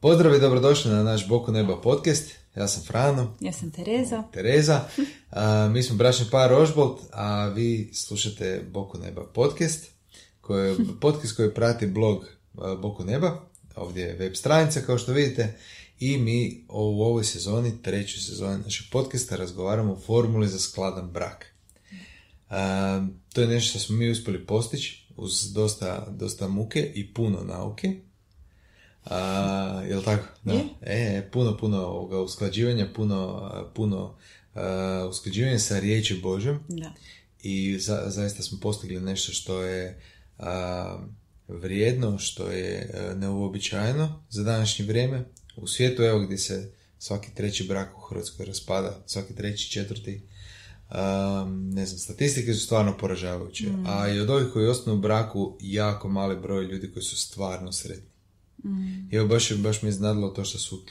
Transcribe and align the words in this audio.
Pozdrav 0.00 0.34
i 0.34 0.40
dobrodošli 0.40 0.90
na 0.90 1.02
naš 1.02 1.28
Boku 1.28 1.52
neba 1.52 1.80
podcast. 1.80 2.30
Ja 2.56 2.68
sam 2.68 2.82
Frano. 2.82 3.34
Ja 3.40 3.52
sam 3.52 3.70
Tereza. 3.70 4.22
Tereza. 4.32 4.80
A, 5.30 5.68
mi 5.68 5.82
smo 5.82 5.96
bračni 5.96 6.26
par 6.30 6.50
Rožbolt, 6.50 7.00
a 7.12 7.48
vi 7.48 7.90
slušate 7.94 8.62
Boku 8.72 8.98
neba 8.98 9.24
podcast. 9.24 9.90
Koji 10.40 10.76
podcast 11.00 11.36
koji 11.36 11.54
prati 11.54 11.86
blog 11.86 12.26
Boku 12.82 13.04
neba. 13.04 13.40
Ovdje 13.76 14.04
je 14.04 14.16
web 14.16 14.34
stranica 14.34 14.80
kao 14.80 14.98
što 14.98 15.12
vidite. 15.12 15.56
I 16.00 16.18
mi 16.18 16.64
u 16.68 17.02
ovoj 17.02 17.24
sezoni, 17.24 17.82
trećoj 17.82 18.20
sezoni 18.20 18.62
našeg 18.64 18.86
podcasta, 18.90 19.36
razgovaramo 19.36 19.92
o 19.92 20.00
formuli 20.00 20.48
za 20.48 20.58
skladan 20.58 21.10
brak. 21.10 21.46
A, 22.50 23.06
to 23.32 23.40
je 23.40 23.46
nešto 23.46 23.70
što 23.70 23.78
smo 23.78 23.96
mi 23.96 24.10
uspjeli 24.10 24.46
postići 24.46 25.06
uz 25.16 25.52
dosta, 25.52 26.06
dosta 26.10 26.48
muke 26.48 26.92
i 26.94 27.14
puno 27.14 27.44
nauke. 27.44 28.07
A, 29.10 29.82
jel 29.88 30.02
tako? 30.02 30.24
Da. 30.44 30.52
Je. 30.52 30.64
E, 30.82 31.28
puno, 31.32 31.56
puno 31.56 31.78
ovoga 31.78 32.20
usklađivanja, 32.20 32.88
puno, 32.94 33.50
puno 33.74 34.16
a, 34.54 35.06
usklađivanja 35.10 35.58
sa 35.58 35.78
riječi 35.78 36.20
Božjom 36.22 36.58
Da. 36.68 36.92
i 37.42 37.78
za, 37.78 38.02
zaista 38.06 38.42
smo 38.42 38.58
postigli 38.60 39.00
nešto 39.00 39.32
što 39.32 39.62
je 39.62 40.00
a, 40.38 40.98
vrijedno, 41.48 42.18
što 42.18 42.50
je 42.50 42.90
a, 42.94 43.14
neuobičajeno 43.14 44.22
za 44.30 44.42
današnje 44.42 44.84
vrijeme. 44.84 45.24
U 45.56 45.66
svijetu, 45.66 46.02
evo 46.02 46.20
gdje 46.20 46.38
se 46.38 46.72
svaki 46.98 47.34
treći 47.34 47.64
brak 47.64 47.98
u 47.98 48.00
Hrvatskoj 48.00 48.46
raspada, 48.46 49.02
svaki 49.06 49.34
treći, 49.34 49.70
četvrti, 49.70 50.22
Um, 50.90 51.70
ne 51.70 51.86
znam, 51.86 51.98
statistike 51.98 52.54
su 52.54 52.60
stvarno 52.60 52.96
poražavajuće. 52.98 53.64
A 53.86 54.08
i 54.08 54.20
od 54.20 54.30
ovih 54.30 54.46
koji 54.52 54.66
ostanu 54.66 54.96
u 54.96 55.00
braku, 55.00 55.56
jako 55.60 56.08
mali 56.08 56.36
broj 56.36 56.64
ljudi 56.64 56.92
koji 56.92 57.02
su 57.02 57.16
stvarno 57.16 57.72
sretni. 57.72 58.10
I 59.10 59.16
evo 59.16 59.28
baš, 59.28 59.56
baš 59.56 59.82
mi 59.82 59.88
je 59.88 59.90
iznadilo 59.90 60.28
to 60.28 60.44
što 60.44 60.58
su, 60.58 60.84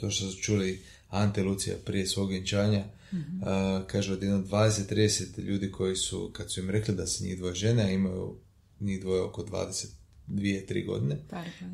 to 0.00 0.10
što 0.10 0.30
su 0.30 0.42
čuli 0.42 0.82
Ante 1.08 1.42
Lucija 1.42 1.76
prije 1.84 2.06
svog 2.06 2.30
vjenčanja. 2.30 2.84
Uh, 3.12 3.86
kaže 3.86 4.12
od 4.12 4.22
jedno 4.22 4.38
20-30 4.38 5.40
ljudi 5.40 5.70
koji 5.70 5.96
su, 5.96 6.30
kad 6.32 6.52
su 6.52 6.60
im 6.60 6.70
rekli 6.70 6.94
da 6.94 7.06
se 7.06 7.24
njih 7.24 7.38
dvoje 7.38 7.54
žene, 7.54 7.82
a 7.82 7.90
imaju 7.90 8.36
njih 8.80 9.00
dvoje 9.00 9.22
oko 9.22 9.42
22-3 10.28 10.86
godine, 10.86 11.16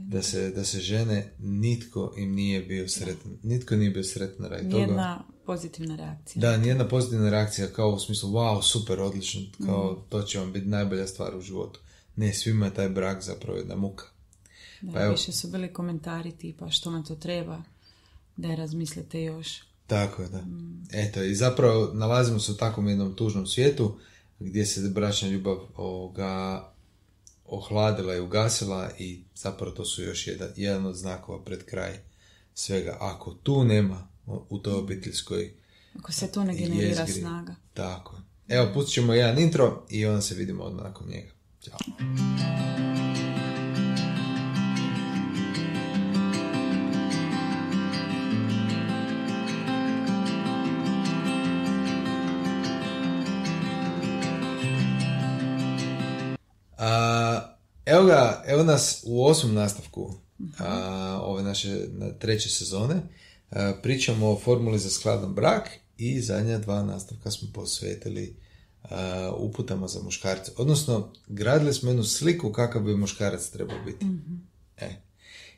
da 0.09 0.23
se, 0.23 0.51
da 0.51 0.65
se 0.65 0.81
žene, 0.81 1.33
nitko 1.39 2.15
im 2.19 2.35
nije 2.35 2.63
bio 2.63 2.89
sretan. 2.89 3.39
Nitko 3.43 3.77
nije 3.77 3.91
bio 3.91 4.05
sretan 4.05 4.47
radi 4.47 4.71
toga. 4.71 4.77
Nijedna 4.77 5.25
pozitivna 5.47 5.97
reakcija. 5.97 6.41
Da, 6.41 6.57
nijedna 6.57 6.89
pozitivna 6.89 7.31
reakcija 7.31 7.67
kao 7.67 7.91
u 7.91 7.99
smislu 7.99 8.31
wow, 8.31 8.63
super, 8.63 9.01
odlično, 9.01 9.41
kao 9.67 10.07
to 10.09 10.23
će 10.23 10.39
vam 10.39 10.53
biti 10.53 10.67
najbolja 10.67 11.07
stvar 11.07 11.37
u 11.37 11.41
životu. 11.41 11.81
Ne, 12.17 12.33
svima 12.33 12.67
je 12.67 12.75
taj 12.75 12.89
brak 12.89 13.23
zapravo 13.23 13.59
jedna 13.59 13.77
muka. 13.77 14.14
Da, 14.81 14.93
Pa 14.93 15.01
evo. 15.01 15.13
više 15.13 15.33
su 15.33 15.49
bili 15.49 15.73
komentari 15.73 16.33
tipa 16.33 16.71
što 16.71 16.91
nam 16.91 17.05
to 17.05 17.15
treba, 17.15 17.63
da 18.37 18.49
je 18.49 18.57
razmislite 18.57 19.23
još. 19.23 19.49
Tako 19.87 20.23
je, 20.23 20.29
da. 20.29 20.45
Eto, 20.93 21.23
i 21.23 21.35
zapravo 21.35 21.91
nalazimo 21.95 22.39
se 22.39 22.53
u 22.53 22.57
takvom 22.57 22.89
jednom 22.89 23.15
tužnom 23.15 23.47
svijetu 23.47 23.99
gdje 24.39 24.67
se 24.67 24.89
bračna 24.89 25.29
ljubav 25.29 25.59
ovoga 25.77 26.65
ohladila 27.47 28.15
i 28.17 28.21
ugasila 28.21 28.91
i 28.99 29.23
zapravo 29.35 29.73
to 29.73 29.85
su 29.85 30.03
još 30.03 30.27
jedan, 30.27 30.49
jedan 30.57 30.87
od 30.87 30.95
znakova 30.97 31.45
pred 31.45 31.65
kraj 31.65 31.99
svega. 32.55 32.97
Ako 33.01 33.35
tu 33.35 33.65
nema 33.65 34.09
u 34.27 34.59
toj 34.59 34.75
obiteljskoj 34.75 35.53
Ako 35.99 36.13
se 36.13 36.33
to 36.33 36.45
ne 36.45 36.55
generira 36.55 36.89
jezgri. 37.01 37.21
snaga. 37.21 37.55
Tako. 37.75 38.21
Evo, 38.49 38.71
pustit 38.75 38.95
ćemo 38.95 39.15
jedan 39.15 39.39
intro 39.39 39.87
i 39.91 40.07
onda 40.07 40.21
se 40.21 40.35
vidimo 40.35 40.63
odmah 40.65 40.85
nakon 40.85 41.09
njega. 41.09 41.31
Ćao. 41.63 41.79
Evo 58.65 58.73
nas 58.73 59.03
u 59.07 59.27
osmom 59.27 59.55
nastavku 59.55 60.15
a, 60.59 61.21
ove 61.23 61.43
naše 61.43 61.87
na- 61.89 62.13
treće 62.13 62.49
sezone. 62.49 63.03
A, 63.51 63.73
pričamo 63.83 64.31
o 64.31 64.41
formuli 64.41 64.79
za 64.79 64.91
skladan 64.91 65.35
brak 65.35 65.69
i 65.99 66.21
zadnja 66.21 66.59
dva 66.59 66.83
nastavka 66.83 67.31
smo 67.31 67.49
posvetili 67.53 68.37
a, 68.83 69.33
uputama 69.39 69.89
za 69.89 70.03
muškarce. 70.03 70.53
Odnosno, 70.57 71.13
gradili 71.27 71.75
smo 71.75 71.91
jednu 71.91 72.05
sliku 72.05 72.53
kakav 72.53 72.83
bi 72.83 72.97
muškarac 72.97 73.49
trebao 73.51 73.85
biti. 73.87 74.07
E, 74.77 74.91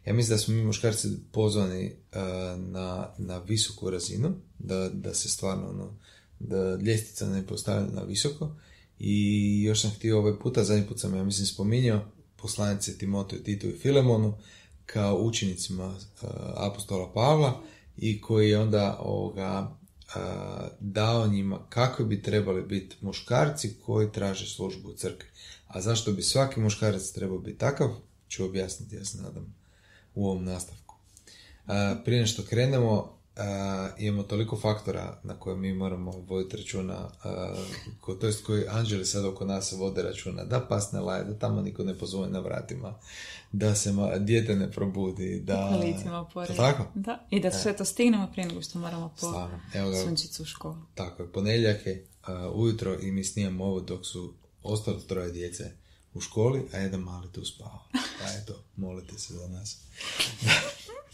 ja 0.07 0.13
mislim 0.15 0.37
da 0.37 0.39
smo 0.43 0.55
mi 0.55 0.65
muškarci 0.65 1.09
pozvani 1.33 1.93
a, 2.13 2.57
na, 2.59 3.09
na 3.19 3.39
visoku 3.39 3.91
razinu, 3.91 4.35
da, 4.59 4.89
da 4.89 5.15
se 5.15 5.29
stvarno 5.29 5.69
ono, 5.69 5.99
da 6.39 6.77
ljestica 6.77 7.27
ne 7.27 7.47
postavlja 7.47 7.87
na 7.93 8.03
visoko 8.03 8.57
i 8.99 9.63
još 9.63 9.81
sam 9.83 9.91
htio 9.91 10.19
ovaj 10.19 10.39
puta, 10.39 10.65
zadnji 10.65 10.87
put 10.87 11.01
sam 11.01 11.15
ja 11.15 11.25
mislim 11.25 11.47
spominjao 11.47 12.16
poslanice 12.37 12.99
Timotu, 12.99 13.37
Titu 13.37 13.67
i 13.67 13.79
Filemonu 13.79 14.35
kao 14.87 15.17
učenicima 15.17 15.85
a, 15.85 15.97
apostola 16.57 17.13
Pavla 17.13 17.63
i 17.97 18.21
koji 18.21 18.51
je 18.51 18.59
onda 18.59 18.99
ovoga, 19.01 19.77
a, 20.15 20.69
dao 20.81 21.27
njima 21.27 21.67
kako 21.69 22.05
bi 22.05 22.23
trebali 22.23 22.63
biti 22.63 22.97
muškarci 23.01 23.75
koji 23.87 24.13
traže 24.13 24.47
službu 24.47 24.89
u 24.89 24.95
crkvi. 24.95 25.29
A 25.67 25.81
zašto 25.81 26.13
bi 26.13 26.23
svaki 26.23 26.61
muškarac 26.61 27.11
trebao 27.11 27.39
biti 27.39 27.59
takav, 27.59 27.91
ću 28.29 28.45
objasniti, 28.45 28.97
ja 28.97 29.05
se 29.05 29.23
nadam, 29.23 29.55
u 30.15 30.29
ovom 30.29 30.45
nastavku. 30.45 30.95
A, 31.67 31.97
prije 32.05 32.27
što 32.27 32.43
krenemo, 32.43 33.16
a, 33.37 33.89
imamo 33.99 34.23
toliko 34.23 34.57
faktora 34.57 35.21
na 35.23 35.41
koje 35.41 35.57
mi 35.57 35.73
moramo 35.73 36.11
voditi 36.11 36.57
računa, 36.57 37.11
a, 37.25 37.55
ko, 38.01 38.15
to 38.15 38.27
jest 38.27 38.47
koji 38.47 38.65
anđeli 38.69 39.05
sad 39.05 39.25
oko 39.25 39.45
nas 39.45 39.73
vode 39.73 40.03
računa, 40.03 40.45
da 40.45 40.61
pas 40.61 40.93
ne 40.93 41.01
laje, 41.01 41.25
da 41.25 41.39
tamo 41.39 41.63
niko 41.63 41.85
ne 41.85 41.99
pozove 41.99 42.29
na 42.29 42.41
vratima, 42.41 42.95
da 43.53 43.75
se 43.75 43.93
ma, 43.93 44.19
dijete 44.19 44.57
ne 44.57 44.71
probudi, 44.71 45.41
da... 45.41 45.55
Jel 45.55 45.83
Tako? 46.57 46.87
Da, 46.95 47.27
i 47.31 47.41
da 47.41 47.51
sve 47.51 47.77
to 47.77 47.85
stignemo 47.85 48.29
prije 48.33 48.49
nego 48.49 48.63
što 48.63 48.79
moramo 48.79 49.15
po. 49.21 49.49
Evo 49.75 49.91
ga, 49.91 49.97
sunčicu 49.97 50.43
u 50.43 50.47
školu. 50.47 50.77
tako 50.95 51.23
je, 51.23 51.33
ponedjeljak 51.33 51.87
je 51.87 52.07
a, 52.23 52.51
ujutro 52.55 52.99
i 53.01 53.11
mi 53.11 53.25
snimamo 53.25 53.65
ovo 53.65 53.81
dok 53.81 54.07
su 54.07 54.35
ostalo 54.63 55.01
troje 55.01 55.33
djece 55.33 55.71
u 56.15 56.21
školi, 56.21 56.63
a 56.73 56.79
jedan 56.79 57.01
mali 57.01 57.33
tu 57.33 57.45
spava. 57.45 57.83
Pa 57.93 58.33
eto, 58.43 58.63
molite 58.77 59.19
se 59.19 59.35
za 59.35 59.49
nas. 59.49 59.77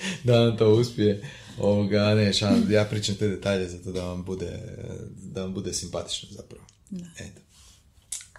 da 0.24 0.40
vam 0.40 0.56
to 0.56 0.74
uspije. 0.74 1.22
Ovoga, 1.58 2.14
ne, 2.14 2.32
šan, 2.32 2.72
ja 2.72 2.84
pričam 2.84 3.14
te 3.14 3.28
detalje 3.28 3.68
zato 3.68 3.92
da 3.92 4.04
vam 4.04 4.24
bude, 4.24 4.60
da 5.22 5.42
vam 5.42 5.54
bude 5.54 5.72
simpatično 5.72 6.28
zapravo. 6.32 6.64
Eto. 7.18 7.40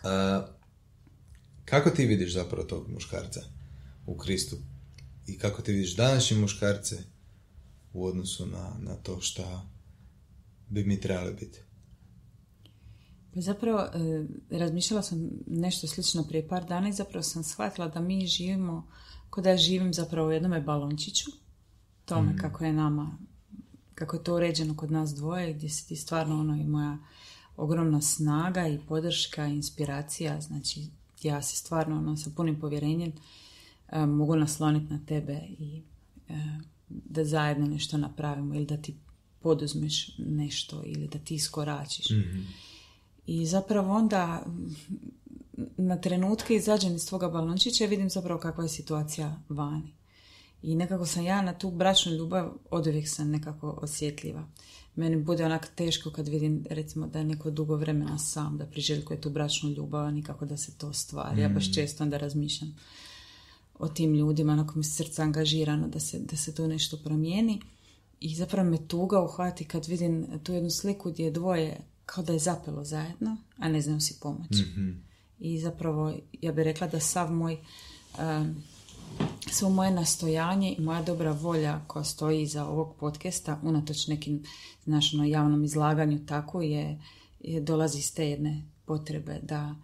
A, 0.03 0.45
kako 1.65 1.89
ti 1.89 2.05
vidiš 2.05 2.33
zapravo 2.33 2.63
tog 2.63 2.89
muškarca 2.89 3.41
u 4.05 4.17
Kristu? 4.17 4.55
I 5.27 5.37
kako 5.37 5.61
ti 5.61 5.71
vidiš 5.71 5.95
današnje 5.95 6.37
muškarce 6.37 6.97
u 7.93 8.05
odnosu 8.05 8.45
na, 8.45 8.75
na 8.79 8.95
to 8.95 9.21
šta 9.21 9.69
bi 10.69 10.83
mi 10.83 11.01
trebali 11.01 11.33
biti? 11.33 11.59
Pa 13.33 13.41
zapravo, 13.41 13.79
e, 13.79 14.25
razmišljala 14.57 15.03
sam 15.03 15.29
nešto 15.47 15.87
slično 15.87 16.23
prije 16.27 16.47
par 16.47 16.65
dana 16.65 16.89
i 16.89 16.93
zapravo 16.93 17.23
sam 17.23 17.43
shvatila 17.43 17.87
da 17.87 17.99
mi 18.01 18.27
živimo, 18.27 18.91
ko 19.29 19.41
da 19.41 19.49
ja 19.49 19.57
živim 19.57 19.93
zapravo 19.93 20.27
u 20.27 20.31
jednome 20.31 20.61
balončiću, 20.61 21.31
tome 22.09 22.37
kako 22.37 22.65
je 22.65 22.73
nama, 22.73 23.17
kako 23.95 24.15
je 24.15 24.23
to 24.23 24.35
uređeno 24.35 24.75
kod 24.75 24.91
nas 24.91 25.15
dvoje, 25.15 25.53
gdje 25.53 25.69
si 25.69 25.87
ti 25.87 25.95
stvarno 25.95 26.39
ono 26.39 26.55
i 26.55 26.63
moja 26.63 26.97
ogromna 27.57 28.01
snaga 28.01 28.67
i 28.67 28.79
podrška 28.87 29.47
i 29.47 29.55
inspiracija, 29.55 30.41
znači 30.41 30.87
ja 31.23 31.41
se 31.41 31.55
stvarno 31.55 31.97
ono 31.97 32.17
sa 32.17 32.29
punim 32.35 32.59
povjerenjem 32.59 33.11
e, 33.91 34.05
mogu 34.05 34.35
nasloniti 34.35 34.93
na 34.93 34.99
tebe 35.05 35.39
i 35.59 35.81
e, 36.29 36.33
da 36.89 37.25
zajedno 37.25 37.65
nešto 37.65 37.97
napravimo 37.97 38.55
ili 38.55 38.65
da 38.65 38.77
ti 38.77 38.95
poduzmeš 39.39 40.17
nešto 40.17 40.83
ili 40.85 41.07
da 41.07 41.19
ti 41.19 41.35
iskoračiš. 41.35 42.05
I 43.27 43.45
zapravo 43.45 43.93
onda 43.93 44.43
mm, 44.47 44.75
na 45.77 45.97
trenutke 45.97 46.55
izađem 46.55 46.95
iz 46.95 47.07
tvoga 47.07 47.29
balončića 47.29 47.83
i 47.83 47.87
vidim 47.87 48.09
zapravo 48.09 48.39
kakva 48.39 48.63
je 48.63 48.69
situacija 48.69 49.41
vani. 49.49 49.98
I 50.61 50.75
nekako 50.75 51.05
sam 51.05 51.25
ja 51.25 51.41
na 51.41 51.53
tu 51.53 51.71
bračnu 51.71 52.11
ljubav 52.11 52.51
od 52.69 52.87
uvijek 52.87 53.09
sam 53.09 53.29
nekako 53.29 53.79
osjetljiva. 53.81 54.47
Meni 54.95 55.17
bude 55.17 55.45
onak 55.45 55.67
teško 55.75 56.11
kad 56.11 56.27
vidim 56.27 56.65
recimo 56.69 57.07
da 57.07 57.19
je 57.19 57.25
neko 57.25 57.51
dugo 57.51 57.75
vremena 57.75 58.17
sam, 58.17 58.57
da 58.57 58.65
priželjkuje 58.65 59.21
tu 59.21 59.29
bračnu 59.29 59.69
ljubav, 59.69 60.05
a 60.05 60.11
nikako 60.11 60.45
da 60.45 60.57
se 60.57 60.77
to 60.77 60.93
stvari. 60.93 61.41
Ja 61.41 61.49
baš 61.49 61.73
često 61.73 62.03
onda 62.03 62.17
razmišljam 62.17 62.75
o 63.79 63.87
tim 63.87 64.13
ljudima, 64.13 64.53
onako 64.53 64.77
mi 64.77 64.83
srce 64.83 65.21
angažirano 65.21 65.87
da 65.87 65.99
se, 65.99 66.19
da 66.19 66.37
se 66.37 66.55
tu 66.55 66.67
nešto 66.67 66.97
promijeni. 66.97 67.61
I 68.19 68.35
zapravo 68.35 68.69
me 68.69 68.87
tuga 68.87 69.21
uhvati 69.21 69.65
kad 69.65 69.85
vidim 69.85 70.39
tu 70.43 70.53
jednu 70.53 70.69
sliku 70.69 71.11
gdje 71.11 71.23
je 71.23 71.31
dvoje 71.31 71.77
kao 72.05 72.23
da 72.23 72.33
je 72.33 72.39
zapelo 72.39 72.83
zajedno, 72.83 73.37
a 73.57 73.69
ne 73.69 73.81
znaju 73.81 73.99
si 73.99 74.19
pomoći. 74.21 74.63
I 75.39 75.59
zapravo, 75.59 76.13
ja 76.41 76.51
bih 76.51 76.63
rekla 76.63 76.87
da 76.87 76.99
sav 76.99 77.31
moj 77.31 77.57
um, 78.19 78.63
svo 79.51 79.69
moje 79.69 79.91
nastojanje 79.91 80.75
i 80.77 80.81
moja 80.81 81.01
dobra 81.01 81.31
volja 81.31 81.79
koja 81.87 82.03
stoji 82.03 82.41
iza 82.41 82.65
ovog 82.65 82.95
podcasta, 82.99 83.59
unatoč 83.63 84.07
nekim 84.07 84.43
znaš, 84.83 85.13
ono, 85.13 85.23
javnom 85.25 85.63
izlaganju 85.63 86.25
tako 86.25 86.61
je, 86.61 87.01
je, 87.39 87.61
dolazi 87.61 87.99
iz 87.99 88.13
te 88.13 88.29
jedne 88.29 88.63
potrebe 88.85 89.39
da, 89.43 89.75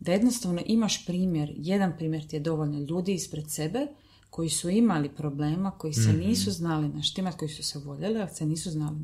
da 0.00 0.12
jednostavno 0.12 0.62
imaš 0.66 1.06
primjer, 1.06 1.52
jedan 1.56 1.96
primjer 1.96 2.26
ti 2.26 2.36
je 2.36 2.40
dovoljno 2.40 2.78
ljudi 2.78 3.14
ispred 3.14 3.50
sebe 3.50 3.86
koji 4.30 4.48
su 4.48 4.70
imali 4.70 5.08
problema, 5.08 5.70
koji 5.70 5.92
se 5.92 6.08
Mhm. 6.08 6.18
nisu 6.18 6.50
znali 6.50 6.88
naštimati, 6.88 7.38
koji 7.38 7.48
su 7.48 7.62
se 7.62 7.78
voljeli, 7.78 8.20
ali 8.20 8.30
se 8.34 8.46
nisu 8.46 8.70
znali 8.70 9.00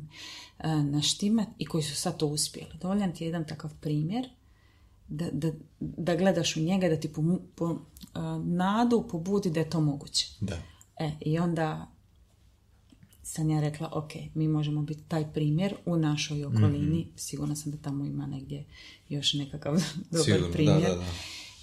uh, 0.59 0.65
naštimati 0.85 1.51
i 1.57 1.65
koji 1.65 1.83
su 1.83 1.95
sad 1.95 2.17
to 2.17 2.27
uspjeli. 2.27 2.71
Dovoljan 2.81 3.13
ti 3.13 3.23
je 3.23 3.27
jedan 3.27 3.47
takav 3.47 3.71
primjer 3.81 4.29
da, 5.11 5.29
da, 5.31 5.51
da 5.79 6.15
gledaš 6.15 6.57
u 6.57 6.59
njega, 6.59 6.89
da 6.89 6.99
ti 6.99 7.13
po, 7.13 7.21
po, 7.55 7.65
uh, 7.65 7.79
nadu 8.45 9.07
pobudi 9.11 9.49
da 9.49 9.59
je 9.59 9.69
to 9.69 9.81
moguće. 9.81 10.27
Da. 10.39 10.57
E, 10.99 11.11
i 11.21 11.39
onda 11.39 11.91
sam 13.23 13.49
ja 13.49 13.61
rekla, 13.61 13.89
ok, 13.93 14.11
mi 14.33 14.47
možemo 14.47 14.81
biti 14.81 15.01
taj 15.07 15.33
primjer 15.33 15.75
u 15.85 15.97
našoj 15.97 16.45
okolini. 16.45 17.07
Sigurna 17.15 17.55
sam 17.55 17.71
da 17.71 17.77
tamo 17.77 18.05
ima 18.05 18.27
negdje 18.27 18.65
još 19.09 19.33
nekakav 19.33 19.73
dobar 20.11 20.25
Sigurno, 20.25 20.51
primjer. 20.51 20.81
da, 20.81 20.95
da. 20.95 21.05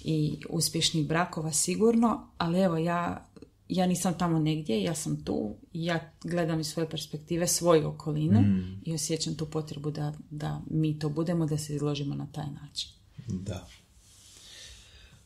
I 0.03 0.37
uspješnih 0.49 1.07
brakova 1.07 1.51
sigurno, 1.51 2.27
ali 2.37 2.59
evo 2.59 2.77
ja, 2.77 3.25
ja 3.69 3.87
nisam 3.87 4.17
tamo 4.17 4.39
negdje, 4.39 4.83
ja 4.83 4.95
sam 4.95 5.23
tu 5.23 5.55
ja 5.73 6.11
gledam 6.23 6.59
iz 6.59 6.67
svoje 6.67 6.89
perspektive 6.89 7.47
svoju 7.47 7.87
okolinu 7.87 8.43
i 8.85 8.93
osjećam 8.93 9.35
tu 9.35 9.45
potrebu 9.45 9.91
da, 9.91 10.13
da 10.29 10.61
mi 10.69 10.99
to 10.99 11.09
budemo, 11.09 11.45
da 11.45 11.57
se 11.57 11.75
izložimo 11.75 12.15
na 12.15 12.27
taj 12.31 12.45
način. 12.61 12.98
Da. 13.29 13.67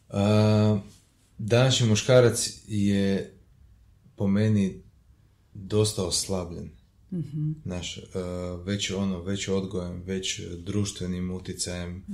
A, 0.10 0.80
današnji 1.38 1.88
muškarac 1.88 2.50
je 2.68 3.34
po 4.16 4.28
meni 4.28 4.82
dosta 5.54 6.06
oslabljen. 6.06 6.70
Naš, 7.66 8.00
a, 8.14 8.20
već 8.66 8.92
ono, 8.92 9.22
već 9.22 9.48
odgojem, 9.48 10.04
već 10.06 10.42
društvenim 10.58 11.32
utjecajem, 11.32 12.06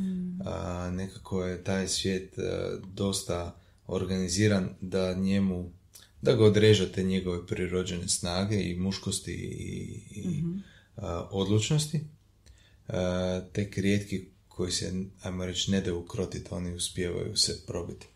a, 0.45 0.91
nekako 0.93 1.45
je 1.45 1.63
taj 1.63 1.87
svijet 1.87 2.39
a, 2.39 2.77
dosta 2.93 3.59
organiziran 3.87 4.69
da 4.81 5.13
njemu, 5.13 5.71
da 6.21 6.35
ga 6.35 6.45
odrežate 6.45 7.03
njegove 7.03 7.47
prirođene 7.47 8.07
snage 8.07 8.63
i 8.63 8.79
muškosti 8.79 9.33
i, 9.33 10.01
i 10.19 10.43
a, 10.95 11.27
odlučnosti. 11.31 12.01
Tek 13.51 13.77
rijetki 13.77 14.29
koji 14.59 14.71
se, 14.71 14.93
ajmo 15.21 15.45
reći, 15.45 15.71
ne 15.71 15.81
daju 15.81 15.99
ukrotiti, 15.99 16.47
oni 16.51 16.75
uspijevaju 16.75 17.37
se 17.37 17.65
probiti. 17.67 18.07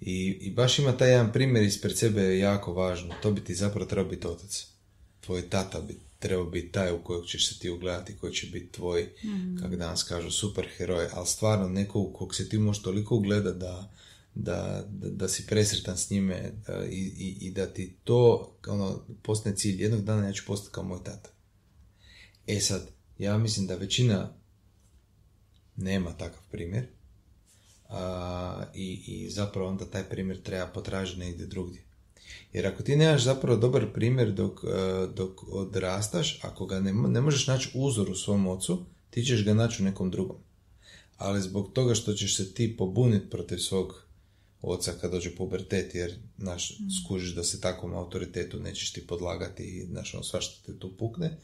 I, 0.00 0.38
I 0.40 0.50
baš 0.50 0.78
ima 0.78 0.96
taj 0.96 1.10
jedan 1.10 1.32
primjer 1.32 1.64
ispred 1.64 1.98
sebe 1.98 2.22
je 2.22 2.38
jako 2.38 2.72
važno. 2.72 3.14
To 3.22 3.30
bi 3.32 3.44
ti 3.44 3.54
zapravo 3.54 3.86
trebao 3.86 4.10
biti 4.10 4.26
otac. 4.26 4.66
Tvoj 5.20 5.50
tata 5.50 5.80
bi 5.80 5.98
trebao 6.18 6.44
biti 6.44 6.72
taj 6.72 6.92
u 6.92 7.02
kojeg 7.04 7.24
ćeš 7.26 7.48
se 7.48 7.58
ti 7.58 7.70
ugledati, 7.70 8.16
koji 8.16 8.32
će 8.32 8.46
biti 8.46 8.72
tvoj, 8.72 9.08
kako 9.60 9.76
danas 9.76 10.02
kažu, 10.02 10.30
super 10.30 10.68
heroj, 10.76 11.08
ali 11.12 11.26
stvarno 11.26 11.68
neko 11.68 12.00
u 12.00 12.12
kog 12.12 12.34
se 12.34 12.48
ti 12.48 12.58
možeš 12.58 12.82
toliko 12.82 13.16
ugledati 13.16 13.58
da, 13.58 13.94
da, 14.34 14.86
da, 14.88 15.10
da 15.10 15.28
si 15.28 15.46
presretan 15.46 15.96
s 15.96 16.10
njime 16.10 16.52
da, 16.66 16.86
i, 16.86 17.12
i, 17.16 17.36
i 17.40 17.50
da 17.50 17.66
ti 17.66 17.96
to 18.04 18.52
ono, 18.66 19.04
postane 19.22 19.56
cilj. 19.56 19.82
Jednog 19.82 20.04
dana 20.04 20.26
ja 20.26 20.32
ću 20.32 20.44
postati 20.46 20.74
kao 20.74 20.84
moj 20.84 21.04
tata. 21.04 21.30
E 22.46 22.60
sad, 22.60 22.88
ja 23.18 23.38
mislim 23.38 23.66
da 23.66 23.76
većina 23.76 24.36
nema 25.76 26.12
takav 26.12 26.42
primjer 26.50 26.86
a, 27.88 28.64
i, 28.74 29.02
i 29.06 29.30
zapravo 29.30 29.68
onda 29.68 29.84
taj 29.90 30.04
primjer 30.04 30.42
treba 30.42 30.66
potražiti 30.66 31.20
negdje 31.20 31.46
drugdje. 31.46 31.82
Jer 32.52 32.66
ako 32.66 32.82
ti 32.82 32.96
nemaš 32.96 33.22
zapravo 33.22 33.58
dobar 33.58 33.92
primjer 33.92 34.32
dok, 34.32 34.64
e, 34.64 35.06
dok 35.14 35.52
odrastaš, 35.52 36.38
ako 36.42 36.66
ga 36.66 36.80
ne, 36.80 36.92
ne 36.92 37.20
možeš 37.20 37.46
naći 37.46 37.70
uzor 37.74 38.10
u 38.10 38.14
svom 38.14 38.46
ocu, 38.46 38.84
ti 39.10 39.24
ćeš 39.24 39.44
ga 39.44 39.54
naći 39.54 39.82
u 39.82 39.84
nekom 39.84 40.10
drugom. 40.10 40.36
Ali 41.16 41.42
zbog 41.42 41.72
toga 41.72 41.94
što 41.94 42.12
ćeš 42.12 42.36
se 42.36 42.54
ti 42.54 42.76
pobuniti 42.76 43.30
protiv 43.30 43.58
svog 43.58 44.06
oca 44.62 44.92
kad 45.00 45.10
dođe 45.10 45.36
pubertet, 45.36 45.94
jer 45.94 46.14
naš, 46.36 46.78
skužiš 47.02 47.34
da 47.34 47.44
se 47.44 47.60
takvom 47.60 47.94
autoritetu 47.94 48.60
nećeš 48.60 48.92
ti 48.92 49.06
podlagati 49.06 49.62
i 49.62 49.86
znaš, 49.86 50.14
on 50.14 50.24
svašta 50.24 50.66
te 50.66 50.78
tu 50.78 50.96
pukne, 50.96 51.38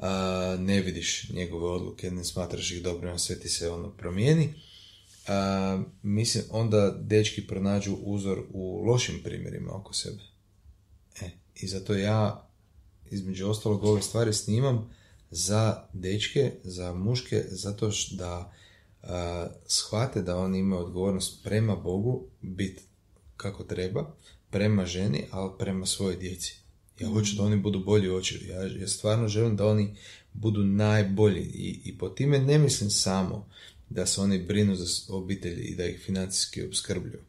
a, 0.00 0.56
ne 0.60 0.80
vidiš 0.80 1.30
njegove 1.30 1.66
odluke, 1.66 2.10
ne 2.10 2.24
smatraš 2.24 2.70
ih 2.70 2.82
dobrima, 2.82 3.18
sve 3.18 3.38
ti 3.38 3.48
se 3.48 3.70
ono 3.70 3.90
promijeni. 3.90 4.54
A, 5.28 5.82
mislim, 6.02 6.44
onda 6.50 6.96
dečki 7.00 7.46
pronađu 7.46 7.96
uzor 8.02 8.42
u 8.52 8.82
lošim 8.86 9.20
primjerima 9.24 9.76
oko 9.76 9.94
sebe. 9.94 10.22
E, 11.20 11.30
I 11.54 11.68
zato 11.68 11.94
ja, 11.94 12.48
između 13.10 13.48
ostalog, 13.48 13.84
ove 13.84 14.02
stvari 14.02 14.32
snimam 14.32 14.90
za 15.30 15.88
dečke, 15.92 16.52
za 16.64 16.94
muške, 16.94 17.44
zato 17.48 17.90
da 18.10 18.52
a, 19.02 19.46
shvate 19.66 20.22
da 20.22 20.36
oni 20.36 20.58
imaju 20.58 20.82
odgovornost 20.82 21.44
prema 21.44 21.76
Bogu, 21.76 22.26
bit 22.40 22.80
kako 23.36 23.64
treba, 23.64 24.14
prema 24.50 24.86
ženi, 24.86 25.24
ali 25.30 25.50
prema 25.58 25.86
svojoj 25.86 26.16
djeci. 26.16 26.59
Ja 27.00 27.08
hoću 27.08 27.36
da 27.36 27.42
oni 27.42 27.56
budu 27.56 27.78
bolji 27.84 28.10
očevi. 28.10 28.48
Ja, 28.48 28.62
ja 28.62 28.88
stvarno 28.88 29.28
želim 29.28 29.56
da 29.56 29.66
oni 29.66 29.94
budu 30.32 30.64
najbolji. 30.64 31.42
I, 31.42 31.80
I 31.84 31.98
po 31.98 32.08
time 32.08 32.38
ne 32.38 32.58
mislim 32.58 32.90
samo 32.90 33.48
da 33.90 34.06
se 34.06 34.20
oni 34.20 34.38
brinu 34.38 34.76
za 34.76 35.14
obitelji 35.14 35.62
i 35.62 35.76
da 35.76 35.86
ih 35.86 36.02
financijski 36.06 36.62
obskrbljuju. 36.62 37.20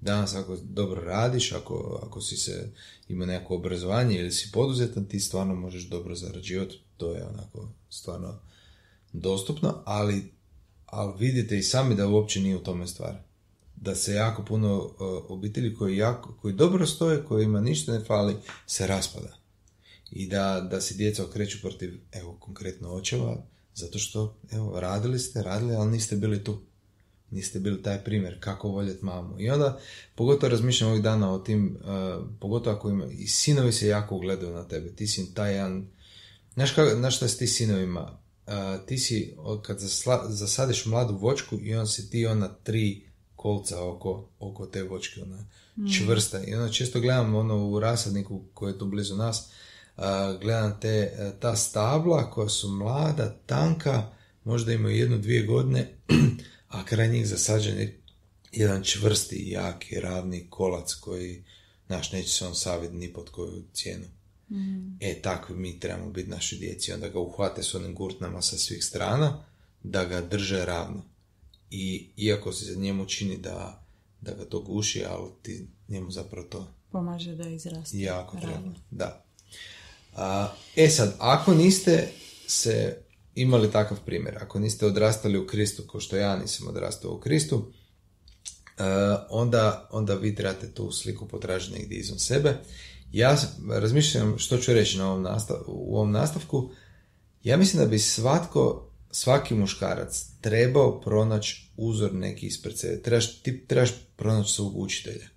Danas 0.00 0.34
ako 0.34 0.56
dobro 0.56 1.00
radiš, 1.00 1.52
ako, 1.52 2.00
ako 2.06 2.20
si 2.20 2.36
se 2.36 2.72
ima 3.08 3.26
neko 3.26 3.54
obrazovanje 3.54 4.18
ili 4.18 4.32
si 4.32 4.52
poduzetan, 4.52 5.04
ti 5.04 5.20
stvarno 5.20 5.54
možeš 5.54 5.82
dobro 5.88 6.14
zarađivati. 6.14 6.80
To 6.96 7.14
je 7.14 7.24
onako 7.24 7.68
stvarno 7.90 8.38
dostupno, 9.12 9.82
ali, 9.84 10.32
ali 10.86 11.12
vidite 11.18 11.58
i 11.58 11.62
sami 11.62 11.94
da 11.94 12.08
uopće 12.08 12.40
nije 12.40 12.56
u 12.56 12.62
tome 12.62 12.86
stvar. 12.86 13.25
Da 13.76 13.94
se 13.94 14.14
jako 14.14 14.44
puno 14.44 14.76
uh, 14.76 14.94
obitelji 15.28 15.74
koji, 15.74 15.96
jako, 15.96 16.36
koji 16.40 16.54
dobro 16.54 16.86
stoje, 16.86 17.24
kojima 17.24 17.60
ništa 17.60 17.92
ne 17.92 18.04
fali, 18.04 18.36
se 18.66 18.86
raspada. 18.86 19.36
I 20.10 20.26
da, 20.28 20.66
da 20.70 20.80
se 20.80 20.94
djeca 20.94 21.24
okreću 21.24 21.58
protiv, 21.60 22.00
evo, 22.12 22.36
konkretno 22.40 22.92
očeva, 22.92 23.46
zato 23.74 23.98
što, 23.98 24.36
evo, 24.52 24.80
radili 24.80 25.18
ste, 25.18 25.42
radili, 25.42 25.74
ali 25.74 25.90
niste 25.90 26.16
bili 26.16 26.44
tu. 26.44 26.58
Niste 27.30 27.60
bili 27.60 27.82
taj 27.82 28.04
primjer 28.04 28.36
kako 28.40 28.68
voljeti 28.68 29.04
mamu. 29.04 29.40
I 29.40 29.50
onda, 29.50 29.80
pogotovo 30.14 30.50
razmišljam 30.50 30.90
ovih 30.90 31.02
dana 31.02 31.32
o 31.32 31.38
tim, 31.38 31.76
uh, 31.80 32.26
pogotovo 32.40 32.76
ako 32.76 32.90
ima, 32.90 33.06
i 33.06 33.26
sinovi 33.26 33.72
se 33.72 33.86
jako 33.86 34.16
ugledaju 34.16 34.52
na 34.52 34.68
tebe. 34.68 34.92
Ti 34.92 35.06
si 35.06 35.34
taj 35.34 35.54
jedan, 35.54 35.88
znaš, 36.54 36.72
kako, 36.72 36.96
znaš 36.96 37.16
šta 37.16 37.28
s 37.28 37.36
ti 37.36 37.46
sinovima? 37.46 38.18
Uh, 38.46 38.52
ti 38.86 38.98
si, 38.98 39.34
kad 39.62 39.78
zasla, 39.78 40.24
zasadiš 40.28 40.86
mladu 40.86 41.16
vočku 41.16 41.58
i 41.62 41.74
on 41.74 41.86
si 41.86 42.10
ti 42.10 42.26
ona 42.26 42.48
tri 42.48 43.05
kolca 43.46 43.84
oko, 43.84 44.28
oko 44.38 44.66
te 44.66 44.82
vočke, 44.82 45.22
ona 45.22 45.46
čvrsta. 45.96 46.44
I 46.44 46.54
onda 46.54 46.72
često 46.72 47.00
gledam 47.00 47.34
ono 47.34 47.66
u 47.66 47.80
rasadniku 47.80 48.42
koji 48.54 48.72
je 48.72 48.78
tu 48.78 48.86
blizu 48.86 49.16
nas, 49.16 49.48
a, 49.96 50.38
gledam 50.40 50.80
te, 50.80 50.88
e, 50.88 51.32
ta 51.40 51.56
stabla 51.56 52.30
koja 52.30 52.48
su 52.48 52.68
mlada, 52.68 53.36
tanka, 53.46 54.10
možda 54.44 54.72
imaju 54.72 54.96
jednu, 54.96 55.18
dvije 55.18 55.42
godine, 55.42 55.92
a 56.68 56.84
kraj 56.84 57.08
njih 57.08 57.28
zasađen 57.28 57.78
je 57.78 58.00
jedan 58.52 58.82
čvrsti, 58.82 59.50
jaki, 59.50 60.00
ravni 60.00 60.46
kolac 60.50 60.94
koji, 60.94 61.44
znaš, 61.86 62.12
neće 62.12 62.28
se 62.28 62.46
on 62.46 62.54
saviti 62.54 62.94
ni 62.94 63.12
pod 63.12 63.30
koju 63.30 63.62
cijenu. 63.72 64.06
E, 65.00 65.22
takvi 65.22 65.56
mi 65.56 65.80
trebamo 65.80 66.10
biti 66.10 66.30
naši 66.30 66.58
djeci. 66.58 66.92
Onda 66.92 67.08
ga 67.08 67.18
uhvate 67.18 67.62
s 67.62 67.74
onim 67.74 67.94
gurtnama 67.94 68.42
sa 68.42 68.58
svih 68.58 68.84
strana, 68.84 69.44
da 69.82 70.04
ga 70.04 70.20
drže 70.20 70.64
ravno. 70.64 71.15
I 71.78 72.10
iako 72.16 72.52
se 72.52 72.76
njemu 72.76 73.06
čini 73.06 73.36
da, 73.36 73.84
da 74.20 74.34
ga 74.34 74.44
to 74.44 74.60
guši, 74.60 75.04
ali 75.04 75.30
ti 75.42 75.66
njemu 75.88 76.10
zapravo 76.10 76.46
to 76.46 76.66
Pomaže 76.92 77.34
da 77.34 77.48
izraste. 77.48 77.98
jako 77.98 78.36
treba. 78.36 78.74
Da. 78.90 79.24
A, 80.14 80.48
e 80.76 80.88
sad, 80.88 81.14
ako 81.18 81.54
niste 81.54 82.08
se 82.46 83.02
imali 83.34 83.70
takav 83.70 83.98
primjer, 84.06 84.38
ako 84.40 84.58
niste 84.58 84.86
odrastali 84.86 85.38
u 85.38 85.46
Kristu, 85.46 85.82
kao 85.82 86.00
što 86.00 86.16
ja 86.16 86.36
nisam 86.36 86.68
odrastao 86.68 87.10
u 87.10 87.20
Kristu, 87.20 87.72
e, 88.78 88.82
onda, 89.30 89.88
onda 89.92 90.14
vi 90.14 90.34
trebate 90.34 90.74
tu 90.74 90.92
sliku 90.92 91.28
potražiti 91.28 91.78
negdje 91.78 91.98
izvan 91.98 92.18
sebe. 92.18 92.56
Ja 93.12 93.36
razmišljam 93.70 94.38
što 94.38 94.58
ću 94.58 94.72
reći 94.72 94.98
na 94.98 95.10
ovom 95.10 95.22
nastav, 95.22 95.56
u 95.66 95.96
ovom 95.96 96.12
nastavku. 96.12 96.70
Ja 97.44 97.56
mislim 97.56 97.82
da 97.82 97.88
bi 97.88 97.98
svatko, 97.98 98.85
svaki 99.10 99.54
muškarac 99.54 100.26
trebao 100.40 101.00
pronaći 101.00 101.70
uzor 101.76 102.14
neki 102.14 102.46
ispred 102.46 102.78
sebe. 102.78 103.02
Trebaš, 103.02 103.42
ti 103.42 103.66
trebaš 103.66 103.90
pronaći 104.16 104.52
svog 104.52 104.76
učitelja. 104.76 105.28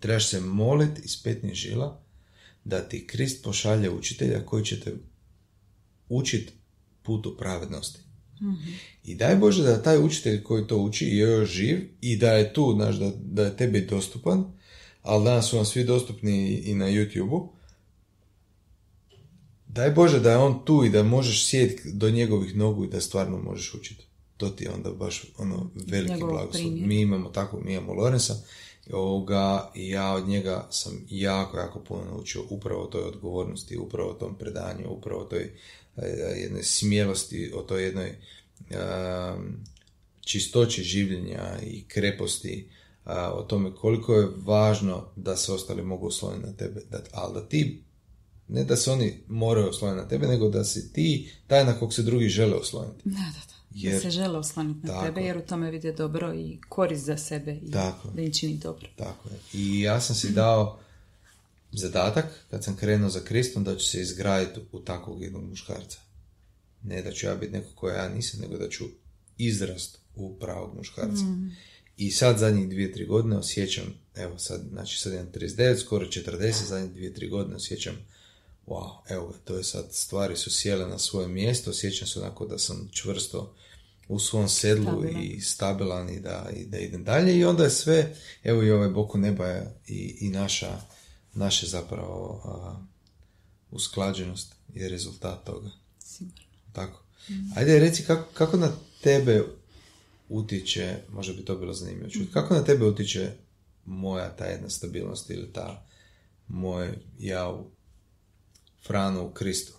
Trebaš 0.00 0.28
se 0.28 0.40
moliti 0.40 1.02
iz 1.04 1.22
petnih 1.22 1.54
žila 1.54 2.00
da 2.64 2.88
ti 2.88 3.06
Krist 3.06 3.44
pošalje 3.44 3.90
učitelja 3.90 4.46
koji 4.46 4.64
će 4.64 4.80
te 4.80 4.94
učit 6.08 6.52
putu 7.02 7.36
pravednosti. 7.36 8.00
I 9.04 9.14
daj 9.14 9.36
Bože 9.36 9.62
da 9.62 9.82
taj 9.82 9.98
učitelj 9.98 10.42
koji 10.42 10.66
to 10.66 10.78
uči 10.78 11.06
je 11.06 11.16
još 11.16 11.50
živ 11.50 11.88
i 12.00 12.16
da 12.16 12.32
je 12.32 12.52
tu, 12.52 12.72
znaš, 12.74 12.96
da, 12.96 13.12
da 13.16 13.44
je 13.44 13.56
tebi 13.56 13.80
dostupan, 13.80 14.44
ali 15.02 15.24
danas 15.24 15.50
su 15.50 15.56
vam 15.56 15.64
svi 15.64 15.84
dostupni 15.84 16.62
i 16.64 16.74
na 16.74 16.86
YouTube-u. 16.86 17.55
Daj 19.76 19.90
Bože 19.90 20.20
da 20.20 20.30
je 20.30 20.36
on 20.36 20.64
tu 20.64 20.84
i 20.84 20.90
da 20.90 21.02
možeš 21.02 21.46
sjediti 21.46 21.92
do 21.92 22.10
njegovih 22.10 22.56
nogu 22.56 22.84
i 22.84 22.88
da 22.88 23.00
stvarno 23.00 23.38
možeš 23.38 23.74
učiti. 23.74 24.06
To 24.36 24.48
ti 24.48 24.64
je 24.64 24.70
onda 24.70 24.90
baš 24.90 25.24
ono 25.38 25.70
veliki 25.74 26.12
Njegov 26.12 26.30
blagoslov. 26.30 26.62
primjer. 26.62 26.88
Mi 26.88 27.00
imamo 27.00 27.28
tako, 27.28 27.60
mi 27.60 27.72
imamo 27.72 27.92
Lorenza 27.92 28.34
i 28.86 28.92
ovoga, 28.92 29.70
i 29.74 29.88
ja 29.88 30.12
od 30.12 30.28
njega 30.28 30.66
sam 30.70 31.06
jako, 31.10 31.58
jako 31.58 31.80
puno 31.80 32.04
naučio 32.04 32.42
upravo 32.50 32.82
o 32.82 32.86
toj 32.86 33.02
odgovornosti, 33.02 33.76
upravo 33.76 34.10
o 34.10 34.14
tom 34.14 34.34
predanju, 34.38 34.88
upravo 34.90 35.20
o 35.20 35.24
toj 35.24 35.52
e, 35.96 36.06
jednoj 36.36 36.62
smjelosti, 36.62 37.52
o 37.54 37.62
toj 37.62 37.84
jednoj 37.84 38.10
um, 38.70 39.56
čistoći 40.20 40.82
življenja 40.82 41.58
i 41.62 41.84
kreposti, 41.88 42.68
a, 43.04 43.32
o 43.32 43.42
tome 43.42 43.74
koliko 43.74 44.14
je 44.14 44.28
važno 44.36 45.04
da 45.16 45.36
se 45.36 45.52
ostali 45.52 45.82
mogu 45.82 46.06
osloniti 46.06 46.46
na 46.46 46.52
tebe, 46.52 46.80
da, 46.90 47.02
ali 47.12 47.34
da 47.34 47.48
ti, 47.48 47.82
ne 48.48 48.64
da 48.64 48.76
se 48.76 48.90
oni 48.90 49.20
moraju 49.28 49.68
osloniti 49.68 50.02
na 50.02 50.08
tebe, 50.08 50.26
nego 50.26 50.48
da 50.48 50.64
si 50.64 50.92
ti 50.92 51.30
taj 51.46 51.64
na 51.64 51.78
kog 51.78 51.94
se 51.94 52.02
drugi 52.02 52.28
žele 52.28 52.54
osloniti. 52.54 53.00
Da, 53.04 53.10
da, 53.10 53.40
da. 53.48 53.56
Jer- 53.74 53.94
da 53.94 54.00
se 54.00 54.10
žele 54.10 54.38
osloniti 54.38 54.86
na 54.86 54.92
Tako. 54.92 55.06
tebe 55.06 55.20
jer 55.20 55.38
u 55.38 55.42
tome 55.42 55.70
vide 55.70 55.92
dobro 55.92 56.34
i 56.34 56.58
korist 56.68 57.04
za 57.04 57.16
sebe 57.16 57.58
i 57.62 57.70
Tako. 57.70 58.08
da 58.14 58.22
im 58.22 58.32
čini 58.32 58.56
dobro. 58.56 58.88
Tako 58.96 59.28
je. 59.28 59.38
I 59.52 59.80
ja 59.80 60.00
sam 60.00 60.16
si 60.16 60.30
dao 60.32 60.78
zadatak, 61.72 62.24
kad 62.50 62.64
sam 62.64 62.76
krenuo 62.76 63.10
za 63.10 63.20
Kristom, 63.20 63.64
da 63.64 63.76
ću 63.76 63.86
se 63.86 64.00
izgraditi 64.00 64.60
u 64.72 64.80
takvog 64.80 65.22
jednog 65.22 65.48
muškarca. 65.48 65.98
Ne 66.82 67.02
da 67.02 67.12
ću 67.12 67.26
ja 67.26 67.34
biti 67.34 67.52
neko 67.52 67.68
koja 67.74 67.96
ja 68.02 68.08
nisam, 68.08 68.40
nego 68.40 68.56
da 68.58 68.68
ću 68.68 68.84
izrast 69.38 69.98
u 70.14 70.38
pravog 70.38 70.76
muškarca. 70.76 71.24
I 71.96 72.10
sad 72.10 72.38
zadnjih 72.38 72.68
dvije, 72.68 72.92
tri 72.92 73.06
godine 73.06 73.36
osjećam, 73.36 73.84
evo 74.14 74.38
sad, 74.38 74.60
znači 74.70 74.98
sad 75.00 75.12
imam 75.12 75.26
39, 75.34 75.80
skoro 75.80 76.06
40, 76.06 76.68
zadnjih 76.68 76.92
dvije, 76.92 77.14
tri 77.14 77.28
godine 77.28 77.56
osjećam, 77.56 77.94
wow, 78.66 78.98
evo 79.08 79.26
ga, 79.26 79.38
to 79.44 79.56
je 79.56 79.64
sad, 79.64 79.86
stvari 79.90 80.36
su 80.36 80.50
sjele 80.50 80.86
na 80.86 80.98
svoje 80.98 81.28
mjesto, 81.28 81.70
osjećam 81.70 82.08
se 82.08 82.20
onako 82.20 82.46
da 82.46 82.58
sam 82.58 82.88
čvrsto 82.92 83.54
u 84.08 84.18
svom 84.18 84.48
sedlu 84.48 84.84
Stabilan. 84.84 85.22
i 85.22 85.40
stabilan 85.40 86.10
i 86.10 86.20
da, 86.20 86.50
i 86.56 86.64
da 86.64 86.78
idem 86.78 87.04
dalje 87.04 87.38
i 87.38 87.44
onda 87.44 87.64
je 87.64 87.70
sve, 87.70 88.16
evo 88.44 88.62
i 88.62 88.70
ovaj 88.70 88.88
boku 88.88 89.18
neba 89.18 89.62
i, 89.86 90.16
i 90.20 90.30
naša, 90.30 90.80
naše 91.34 91.66
zapravo 91.66 92.42
a, 92.44 92.76
usklađenost 93.70 94.54
je 94.74 94.88
rezultat 94.88 95.44
toga. 95.44 95.70
Sigurno. 95.98 96.44
Tako. 96.72 97.02
Ajde, 97.56 97.78
reci 97.78 98.02
kako, 98.02 98.32
kako 98.34 98.56
na 98.56 98.72
tebe 99.02 99.44
utječe, 100.28 100.96
možda 101.12 101.32
bi 101.32 101.44
to 101.44 101.56
bilo 101.56 101.72
zanimljivo 101.72 102.10
čuti, 102.10 102.32
kako 102.32 102.54
na 102.54 102.64
tebe 102.64 102.84
utječe 102.84 103.32
moja 103.84 104.36
ta 104.36 104.44
jedna 104.44 104.70
stabilnost 104.70 105.30
ili 105.30 105.52
ta 105.52 105.86
moje 106.48 106.98
ja 107.18 107.50
u 107.50 107.75
Franu 108.86 109.26
u 109.26 109.30
Kristu? 109.30 109.72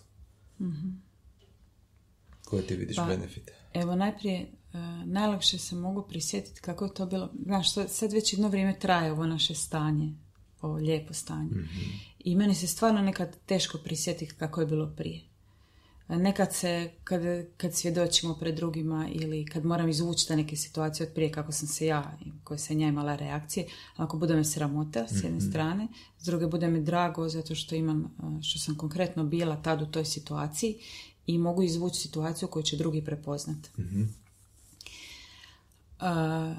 Koje 2.44 2.66
ti 2.66 2.76
vidiš 2.76 2.96
Pa, 2.96 3.04
benefite? 3.04 3.52
Evo 3.74 3.94
najprije, 3.94 4.40
e, 4.40 4.48
najlakše 5.04 5.58
se 5.58 5.76
mogu 5.76 6.02
prisjetiti 6.08 6.60
kako 6.60 6.84
je 6.84 6.94
to 6.94 7.06
bilo, 7.06 7.32
znaš, 7.44 7.74
sad 7.88 8.12
već 8.12 8.32
jedno 8.32 8.48
vrijeme 8.48 8.78
traje 8.78 9.12
ovo 9.12 9.26
naše 9.26 9.54
stanje, 9.54 10.14
ovo 10.60 10.74
lijepo 10.74 11.14
stanje. 11.14 11.50
I 12.18 12.36
meni 12.36 12.54
se 12.54 12.66
stvarno 12.66 13.02
nekad 13.02 13.36
teško 13.46 13.78
prisjetiti 13.78 14.34
kako 14.34 14.60
je 14.60 14.66
bilo 14.66 14.94
prije. 14.96 15.20
E, 16.08 16.16
Nekad 16.16 16.54
se, 16.54 16.90
kad, 17.04 17.20
kad 17.56 17.74
svjedočimo 17.74 18.34
pred 18.34 18.54
drugima 18.54 19.08
ili 19.12 19.46
kad 19.46 19.64
moram 19.64 19.88
izvući 19.88 20.28
te 20.28 20.36
neke 20.36 20.56
situacije 20.56 21.06
od 21.06 21.14
prije 21.14 21.32
kako 21.32 21.52
sam 21.52 21.68
se 21.68 21.86
ja, 21.86 22.18
i 22.20 22.32
koje 22.44 22.58
sam 22.58 22.80
ja 22.80 22.88
imala 22.88 23.16
reakcije, 23.16 23.66
ako 23.96 24.18
bude 24.18 24.34
me 24.34 24.44
sramota 24.44 25.06
s 25.08 25.24
jedne 25.24 25.40
strane, 25.40 25.88
s 26.18 26.24
druge 26.24 26.46
bude 26.46 26.68
mi 26.68 26.80
drago 26.80 27.28
zato 27.28 27.54
što 27.54 27.74
imam, 27.74 28.04
e, 28.04 28.42
što 28.42 28.58
sam 28.58 28.76
konkretno 28.76 29.24
bila 29.24 29.62
tad 29.62 29.82
u 29.82 29.86
toj 29.86 30.04
situaciji 30.04 30.78
i 31.26 31.38
mogu 31.38 31.62
izvući 31.62 32.00
situaciju 32.00 32.48
koju 32.48 32.62
će 32.62 32.76
drugi 32.76 33.04
prepoznati. 33.04 33.70
Uh, 36.00 36.56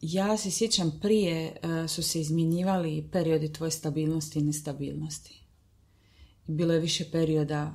ja 0.00 0.36
se 0.36 0.50
sjećam 0.50 0.98
prije 1.02 1.56
uh, 1.62 1.90
su 1.90 2.02
se 2.02 2.20
izmjenjivali 2.20 3.08
periodi 3.12 3.52
tvoje 3.52 3.70
stabilnosti 3.70 4.38
i 4.38 4.42
nestabilnosti. 4.42 5.42
Bilo 6.46 6.74
je 6.74 6.80
više 6.80 7.10
perioda 7.12 7.74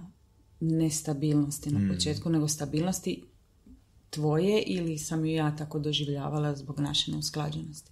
nestabilnosti 0.59 1.69
na 1.69 1.93
početku 1.93 2.29
nego 2.29 2.47
stabilnosti 2.47 3.23
tvoje 4.09 4.61
ili 4.61 4.97
sam 4.97 5.25
ju 5.25 5.35
ja 5.35 5.55
tako 5.55 5.79
doživljavala 5.79 6.55
zbog 6.55 6.79
naše 6.79 7.11
neusklađenosti. 7.11 7.91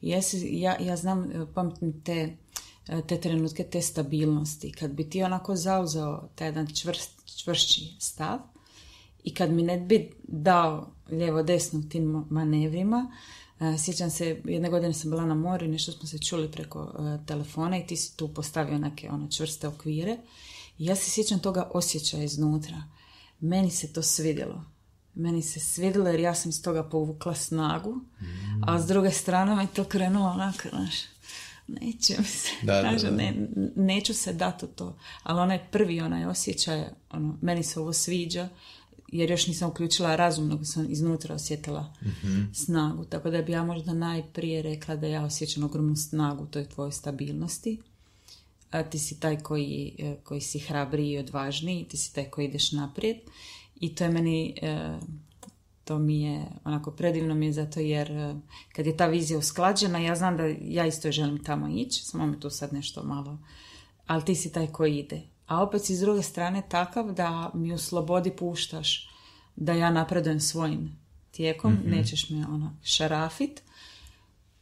Ja, 0.00 0.22
se, 0.22 0.40
ja, 0.50 0.76
ja 0.80 0.96
znam, 0.96 1.30
e, 1.30 1.46
pamtim 1.54 2.00
te, 2.00 2.36
e, 2.88 3.02
te 3.08 3.20
trenutke 3.20 3.64
te 3.64 3.82
stabilnosti. 3.82 4.72
Kad 4.72 4.90
bi 4.90 5.10
ti 5.10 5.22
onako 5.22 5.56
zauzeo 5.56 6.28
taj 6.34 6.48
jedan 6.48 6.66
čvrst, 6.74 7.10
čvršći 7.36 7.96
stav 7.98 8.38
i 9.24 9.34
kad 9.34 9.52
mi 9.52 9.62
ne 9.62 9.78
bi 9.78 10.10
dao 10.28 10.90
lijevo 11.10 11.42
desno 11.42 11.82
tim 11.88 12.24
manevrima, 12.30 13.12
e, 13.60 13.78
sjećam 13.78 14.10
se, 14.10 14.42
jedne 14.44 14.70
godine 14.70 14.94
sam 14.94 15.10
bila 15.10 15.24
na 15.24 15.34
moru 15.34 15.64
i 15.64 15.68
nešto 15.68 15.92
smo 15.92 16.08
se 16.08 16.18
čuli 16.18 16.52
preko 16.52 16.92
telefona 17.26 17.78
i 17.78 17.86
ti 17.86 17.96
si 17.96 18.16
tu 18.16 18.28
postavio 18.28 18.78
neke 18.78 19.10
ono 19.10 19.28
čvrste 19.28 19.68
okvire. 19.68 20.16
I 20.78 20.84
ja 20.84 20.96
se 20.96 21.10
sjećam 21.10 21.38
toga 21.38 21.70
osjećaja 21.74 22.24
iznutra. 22.24 22.82
Meni 23.40 23.70
se 23.70 23.92
to 23.92 24.02
svidjelo. 24.02 24.64
Meni 25.14 25.42
se 25.42 25.60
svidjelo 25.60 26.08
jer 26.08 26.20
ja 26.20 26.34
sam 26.34 26.48
iz 26.48 26.62
toga 26.62 26.88
povukla 26.88 27.34
snagu, 27.34 28.00
a 28.66 28.80
s 28.80 28.86
druge 28.86 29.10
strane 29.10 29.54
me 29.54 29.66
to 29.74 29.84
krenulo 29.84 30.26
onako, 30.26 30.68
znaš, 30.68 30.94
neće 31.68 32.14
mi 32.18 32.24
se, 32.24 32.48
Da, 32.62 32.82
da, 32.82 32.98
da. 33.02 33.10
ne, 33.10 33.48
neću 33.76 34.14
se 34.14 34.32
dati 34.32 34.64
u 34.64 34.68
to. 34.68 34.98
Ali 35.22 35.40
onaj 35.40 35.70
prvi 35.70 36.00
onaj 36.00 36.24
osjećaj, 36.24 36.84
ono, 37.10 37.38
meni 37.42 37.62
se 37.62 37.80
ovo 37.80 37.92
sviđa, 37.92 38.48
jer 39.12 39.30
još 39.30 39.46
nisam 39.46 39.70
uključila 39.70 40.16
razum, 40.16 40.48
nego 40.48 40.64
sam 40.64 40.86
iznutra 40.90 41.34
osjetila 41.34 41.94
snagu. 42.54 43.04
Tako 43.04 43.30
da 43.30 43.42
bi 43.42 43.52
ja 43.52 43.64
možda 43.64 43.94
najprije 43.94 44.62
rekla 44.62 44.96
da 44.96 45.06
ja 45.06 45.24
osjećam 45.24 45.64
ogromnu 45.64 45.96
snagu 45.96 46.44
u 46.44 46.46
toj 46.46 46.68
tvojoj 46.68 46.92
stabilnosti. 46.92 47.80
Ti 48.82 48.98
si 48.98 49.20
taj 49.20 49.38
koji, 49.38 49.96
e, 49.98 50.16
koji 50.24 50.40
si 50.40 50.58
hrabriji 50.58 51.12
i 51.12 51.18
odvažniji, 51.18 51.88
ti 51.88 51.96
si 51.96 52.14
taj 52.14 52.24
koji 52.24 52.44
ideš 52.44 52.72
naprijed. 52.72 53.16
I 53.80 53.94
to 53.94 54.04
je 54.04 54.10
meni, 54.10 54.58
e, 54.62 54.98
to 55.84 55.98
mi 55.98 56.22
je, 56.22 56.46
onako 56.64 56.90
predivno 56.90 57.34
mi 57.34 57.46
je 57.46 57.52
zato 57.52 57.80
jer 57.80 58.10
e, 58.10 58.34
kad 58.72 58.86
je 58.86 58.96
ta 58.96 59.06
vizija 59.06 59.38
usklađena, 59.38 59.98
ja 59.98 60.16
znam 60.16 60.36
da 60.36 60.44
ja 60.60 60.86
isto 60.86 61.12
želim 61.12 61.44
tamo 61.44 61.68
ići, 61.68 62.04
samo 62.04 62.26
me 62.26 62.40
tu 62.40 62.50
sad 62.50 62.72
nešto 62.72 63.02
malo, 63.02 63.38
ali 64.06 64.24
ti 64.24 64.34
si 64.34 64.52
taj 64.52 64.66
koji 64.66 64.98
ide. 64.98 65.22
A 65.46 65.62
opet 65.62 65.84
si 65.84 65.96
s 65.96 66.00
druge 66.00 66.22
strane 66.22 66.62
takav 66.68 67.12
da 67.12 67.50
mi 67.54 67.72
u 67.72 67.78
slobodi 67.78 68.30
puštaš 68.30 69.08
da 69.56 69.72
ja 69.72 69.90
napredujem 69.90 70.40
svojim 70.40 70.98
tijekom, 71.30 71.78
nećeš 71.84 72.30
me 72.30 72.46
ono 72.46 72.76
šarafit 72.82 73.62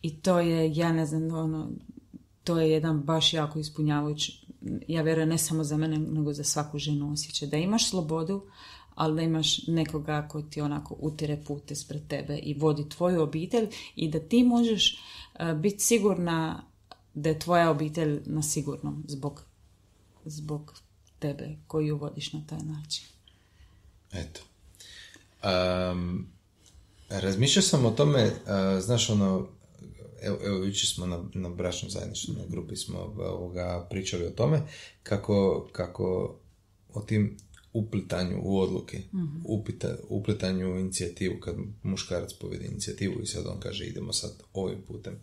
i 0.03 0.21
to 0.21 0.39
je, 0.41 0.77
ja 0.77 0.93
ne 0.93 1.07
znam, 1.07 1.35
ono, 1.35 1.71
to 2.45 2.61
je 2.61 2.71
jedan 2.71 3.03
baš 3.03 3.33
jako 3.33 3.59
ispunjavajući, 3.59 4.47
ja 4.89 5.03
vjerujem 5.03 5.29
ne 5.29 5.39
samo 5.39 5.65
za 5.65 5.77
mene, 5.77 5.99
nego 5.99 6.33
za 6.33 6.45
svaku 6.45 6.79
ženu 6.79 7.13
osjećaj. 7.13 7.49
Da 7.49 7.57
imaš 7.57 7.91
slobodu, 7.91 8.43
ali 8.95 9.17
da 9.17 9.23
imaš 9.23 9.67
nekoga 9.67 10.29
koji 10.29 10.45
ti 10.51 10.61
onako 10.61 10.97
utire 10.99 11.43
put 11.47 11.71
ispred 11.71 12.09
tebe 12.09 12.39
i 12.39 12.55
vodi 12.55 12.89
tvoju 12.89 13.23
obitelj 13.23 13.69
i 13.97 14.09
da 14.09 14.21
ti 14.21 14.45
možeš 14.45 14.99
e, 15.35 15.55
biti 15.55 15.81
sigurna 15.81 16.63
da 17.15 17.29
je 17.29 17.39
tvoja 17.39 17.71
obitelj 17.71 18.23
na 18.27 18.43
sigurnom 18.43 19.05
zbog, 19.09 19.43
zbog 20.25 20.75
tebe 21.19 21.57
koji 21.67 21.87
ju 21.87 21.97
vodiš 21.97 22.33
na 22.33 22.41
taj 22.47 22.59
način. 22.59 23.05
Eto. 24.13 24.41
Um, 25.45 26.27
razmišljao 27.09 27.63
sam 27.63 27.87
o 27.87 27.91
tome, 27.91 28.25
uh, 28.25 28.83
znaš 28.83 29.11
ono, 29.11 29.49
evo, 30.25 30.39
evo 30.45 30.65
jučer 30.65 30.89
smo 30.89 31.07
na, 31.07 31.25
na 31.35 31.49
bračnom 31.49 31.91
zajedništvu, 31.91 32.35
na 32.35 32.47
grupi 32.49 32.77
smo 32.77 32.99
ovoga, 33.19 33.87
pričali 33.91 34.27
o 34.27 34.31
tome, 34.31 34.63
kako, 35.03 35.69
kako 35.73 36.37
o 36.95 37.01
tim 37.01 37.37
uplitanju 37.75 38.41
u 38.43 38.59
odluke, 38.59 39.03
upita, 39.45 39.97
uplitanju 40.09 40.73
u 40.73 40.79
inicijativu, 40.79 41.35
kad 41.41 41.57
muškarac 41.83 42.33
povede 42.33 42.67
inicijativu 42.67 43.15
i 43.23 43.27
sad 43.27 43.47
on 43.47 43.61
kaže 43.61 43.87
idemo 43.87 44.13
sad 44.13 44.33
ovim 44.53 44.83
putem. 44.89 45.15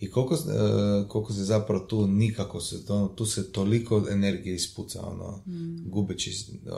I 0.00 0.10
koliko, 0.10 0.34
e, 0.34 1.08
koliko 1.08 1.32
se 1.32 1.44
zapravo 1.44 1.84
tu 1.84 2.06
nikako 2.06 2.60
se, 2.60 2.86
to, 2.86 3.12
tu 3.16 3.26
se 3.26 3.52
toliko 3.52 4.06
energije 4.10 4.54
ispuca, 4.54 5.06
ono, 5.06 5.42
gubeći 5.86 6.30
e, 6.30 6.70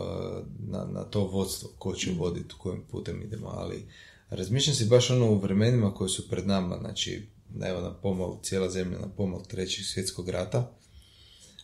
na, 0.58 0.84
na 0.84 1.04
to 1.04 1.24
vodstvo, 1.24 1.70
ko 1.78 1.94
će 1.94 2.12
voditi, 2.12 2.54
kojim 2.58 2.82
putem 2.90 3.22
idemo, 3.22 3.46
ali 3.48 3.86
razmišljam 4.30 4.76
si 4.76 4.84
baš 4.84 5.10
ono 5.10 5.30
u 5.30 5.38
vremenima 5.38 5.94
koje 5.94 6.08
su 6.08 6.28
pred 6.28 6.46
nama, 6.46 6.78
znači, 6.78 7.26
evo 7.62 7.80
na 7.80 7.94
pomal, 7.94 8.38
cijela 8.42 8.70
zemlja 8.70 8.98
na 8.98 9.08
pomal 9.08 9.42
trećeg 9.48 9.84
svjetskog 9.84 10.28
rata, 10.28 10.72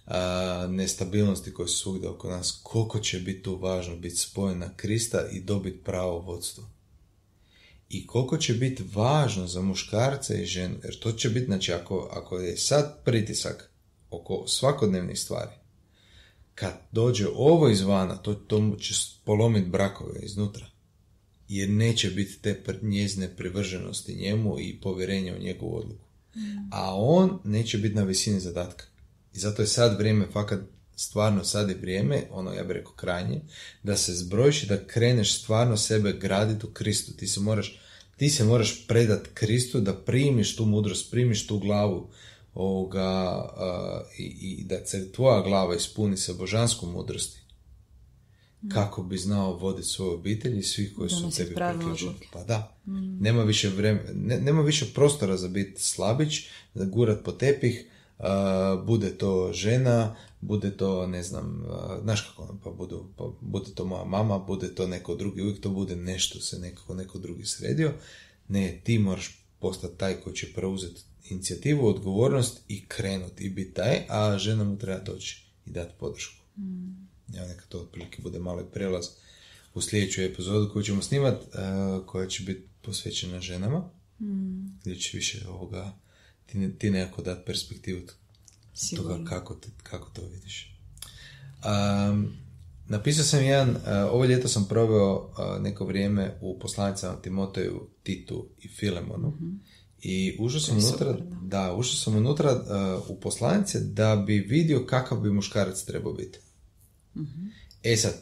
a, 0.06 0.66
nestabilnosti 0.70 1.54
koje 1.54 1.68
su 1.68 1.78
svugdje 1.78 2.08
oko 2.08 2.30
nas, 2.30 2.61
koliko 2.62 2.99
će 2.99 3.18
biti 3.18 3.42
tu 3.42 3.56
važno 3.56 3.96
biti 3.96 4.16
spojen 4.16 4.58
na 4.58 4.76
Krista 4.76 5.28
i 5.32 5.40
dobiti 5.40 5.84
pravo 5.84 6.18
vodstvo. 6.18 6.64
i 7.88 8.06
koliko 8.06 8.37
će 8.37 8.54
biti 8.54 8.84
važno 8.94 9.46
za 9.46 9.62
muškarce 9.62 10.42
i 10.42 10.46
ženu, 10.46 10.76
jer 10.84 10.99
to 10.99 11.12
će 11.12 11.28
biti, 11.28 11.46
znači 11.46 11.72
ako, 11.72 12.08
ako 12.12 12.38
je 12.38 12.56
sad 12.56 13.04
pritisak 13.04 13.72
oko 14.11 14.44
svakodnevnih 14.46 15.20
stvari, 15.20 15.50
kad 16.54 16.72
dođe 16.92 17.26
ovo 17.34 17.68
izvana, 17.68 18.16
to, 18.16 18.34
to 18.34 18.76
će 18.80 18.94
polomiti 19.25 19.70
brakove 19.70 20.20
iznutra. 20.22 20.72
Jer 21.52 21.68
neće 21.68 22.11
biti 22.11 22.38
te 22.38 22.62
njezine 22.82 23.37
privrženosti 23.37 24.14
njemu 24.14 24.61
i 24.61 24.78
povjerenja 24.82 25.35
u 25.35 25.42
njegovu 25.42 25.76
odluku. 25.76 26.04
A 26.71 26.94
on 26.97 27.38
neće 27.44 27.78
biti 27.78 27.94
na 27.94 28.02
visini 28.02 28.40
zadatka. 28.40 28.85
I 29.35 29.38
zato 29.38 29.62
je 29.62 29.68
sad 29.68 29.99
vrijeme, 29.99 30.26
fakat 30.32 30.61
stvarno 30.97 31.44
sad 31.44 31.68
je 31.68 31.75
vrijeme, 31.75 32.23
ono 32.30 32.52
ja 32.52 32.62
bih 32.62 32.73
rekao 32.73 32.92
krajnje, 32.92 33.40
da 33.82 33.97
se 33.97 34.14
zbrojiš 34.14 34.62
i 34.62 34.66
da 34.66 34.87
kreneš 34.87 35.38
stvarno 35.42 35.76
sebe 35.76 36.12
graditi 36.12 36.66
u 36.66 36.71
Kristu. 36.71 37.12
Ti 37.12 37.26
se 37.26 37.40
moraš, 37.40 37.80
ti 38.16 38.30
se 38.30 38.44
moraš 38.44 38.87
predat 38.87 39.28
Kristu 39.35 39.80
da 39.80 39.94
primiš 39.94 40.56
tu 40.56 40.64
mudrost, 40.64 41.11
primiš 41.11 41.47
tu 41.47 41.59
glavu 41.59 42.11
ovoga, 42.54 43.42
i, 44.18 44.23
i, 44.23 44.64
da 44.64 44.87
se 44.87 45.12
tvoja 45.12 45.42
glava 45.42 45.76
ispuni 45.76 46.16
sa 46.16 46.32
božanskom 46.32 46.92
mudrosti 46.92 47.41
kako 48.69 49.02
bi 49.02 49.16
znao 49.19 49.57
voditi 49.57 49.88
svoju 49.88 50.12
obitelj 50.12 50.59
i 50.59 50.62
svih 50.62 50.95
koji 50.97 51.11
su 51.11 51.31
tebi 51.37 51.54
priključeni. 51.54 52.14
Pa 52.33 52.45
da, 52.45 52.76
mm. 52.87 53.23
nema, 53.23 53.42
više 53.42 53.69
vreme, 53.69 54.02
nema 54.40 54.62
više 54.62 54.87
prostora 54.95 55.37
za 55.37 55.49
biti 55.49 55.83
slabić, 55.83 56.47
da 56.75 56.85
gurat 56.85 57.25
po 57.25 57.33
tepih, 57.33 57.87
bude 58.87 59.19
to 59.19 59.52
žena, 59.52 60.16
bude 60.40 60.76
to, 60.76 61.07
ne 61.07 61.23
znam, 61.23 61.64
uh, 61.69 62.02
znaš 62.02 62.21
kako, 62.21 62.42
ono, 62.42 62.59
pa, 62.64 62.71
budu, 62.71 63.04
pa 63.16 63.25
bude 63.40 63.71
to 63.75 63.85
moja 63.85 64.04
mama, 64.04 64.38
bude 64.38 64.75
to 64.75 64.87
neko 64.87 65.14
drugi, 65.14 65.42
uvijek 65.42 65.61
to 65.61 65.71
bude 65.71 65.97
nešto 65.97 66.40
se 66.40 66.59
nekako 66.59 66.95
neko 66.95 67.19
drugi 67.19 67.45
sredio. 67.45 67.92
Ne, 68.49 68.81
ti 68.85 68.99
moraš 68.99 69.45
postati 69.59 69.99
taj 69.99 70.21
koji 70.21 70.37
će 70.37 70.52
preuzeti 70.52 71.02
inicijativu, 71.28 71.87
odgovornost 71.87 72.61
i 72.69 72.85
krenuti 72.88 73.45
i 73.45 73.50
biti 73.50 73.75
taj, 73.75 73.99
a 74.09 74.38
žena 74.38 74.64
mu 74.64 74.78
treba 74.78 75.00
doći 75.00 75.47
i 75.66 75.71
dati 75.71 75.95
podršku. 75.99 76.45
Mm. 76.59 77.12
Ja, 77.34 77.46
neka 77.46 77.64
to 77.68 77.78
otprilike 77.78 78.22
bude 78.22 78.38
mali 78.38 78.64
prelaz 78.72 79.06
u 79.74 79.80
sljedeću 79.80 80.22
epizodu 80.22 80.70
koju 80.72 80.82
ćemo 80.82 81.02
snimat, 81.02 81.34
uh, 81.34 82.06
koja 82.06 82.28
će 82.28 82.42
biti 82.42 82.68
posvećena 82.82 83.40
ženama, 83.40 83.90
mm. 84.20 84.78
gdje 84.80 84.96
će 84.96 85.16
više 85.16 85.48
ovoga 85.48 85.92
ti, 86.46 86.78
ti 86.78 86.90
nekako 86.90 87.22
dati 87.22 87.46
perspektivu 87.46 88.00
toga 88.96 89.24
kako, 89.28 89.56
kako 89.82 90.10
to 90.10 90.22
vidiš. 90.26 90.78
Um, 91.64 92.36
napisao 92.88 93.24
sam 93.24 93.44
jedan, 93.44 93.70
uh, 93.70 93.76
ovo 94.10 94.24
ljeto 94.24 94.48
sam 94.48 94.68
proveo 94.68 95.14
uh, 95.14 95.62
neko 95.62 95.84
vrijeme 95.84 96.38
u 96.40 96.58
poslanicama 96.58 97.20
Timoteju, 97.20 97.88
Titu 98.02 98.48
i 98.58 98.68
Filemonu 98.68 99.28
mm 99.28 99.60
i 100.02 100.36
ušao 100.38 100.60
sam 100.60 100.76
unutra, 100.76 101.16
da. 101.42 101.74
ušao 101.74 101.96
sam 101.96 102.16
unutra 102.16 102.52
uh, 102.52 103.10
u 103.10 103.20
poslanice 103.20 103.80
da 103.80 104.16
bi 104.16 104.38
vidio 104.38 104.86
kakav 104.86 105.20
bi 105.20 105.32
muškarac 105.32 105.84
trebao 105.84 106.12
biti. 106.12 106.38
Mm 107.14 107.50
E 107.83 107.97
sad, 107.97 108.14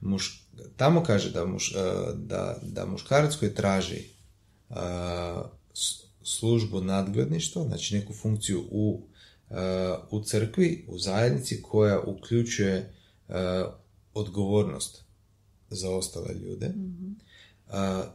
muš, 0.00 0.48
tamo 0.76 1.02
kaže 1.02 1.30
da, 1.30 1.46
muš, 1.46 1.74
da, 2.14 2.58
da 2.62 2.86
muškarac 2.86 3.36
koji 3.36 3.54
traži 3.54 4.08
službu 6.22 6.80
nadgledništva, 6.80 7.64
znači 7.64 7.94
neku 7.94 8.12
funkciju 8.12 8.64
u, 8.70 9.02
uh, 9.50 9.56
u 10.10 10.22
crkvi, 10.22 10.84
u 10.88 10.98
zajednici 10.98 11.62
koja 11.62 12.00
uključuje 12.00 12.92
uh, 13.28 13.34
odgovornost 14.14 15.04
za 15.70 15.90
ostale 15.90 16.34
ljude, 16.34 16.68
mm 16.68 17.16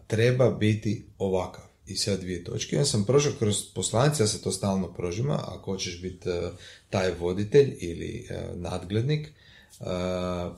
treba 0.08 0.52
biti 0.52 1.06
ovakav. 1.18 1.71
I 1.92 1.96
sad 1.96 2.20
dvije 2.20 2.44
točke. 2.44 2.76
Ja 2.76 2.86
sam 2.86 3.06
prošao 3.06 3.32
kroz 3.40 3.64
poslanice, 3.74 4.24
ja 4.24 4.28
se 4.28 4.42
to 4.42 4.52
stalno 4.52 4.94
prožima, 4.94 5.40
ako 5.48 5.72
hoćeš 5.72 6.02
biti 6.02 6.30
taj 6.90 7.12
voditelj 7.20 7.76
ili 7.80 8.28
nadglednik, 8.56 9.32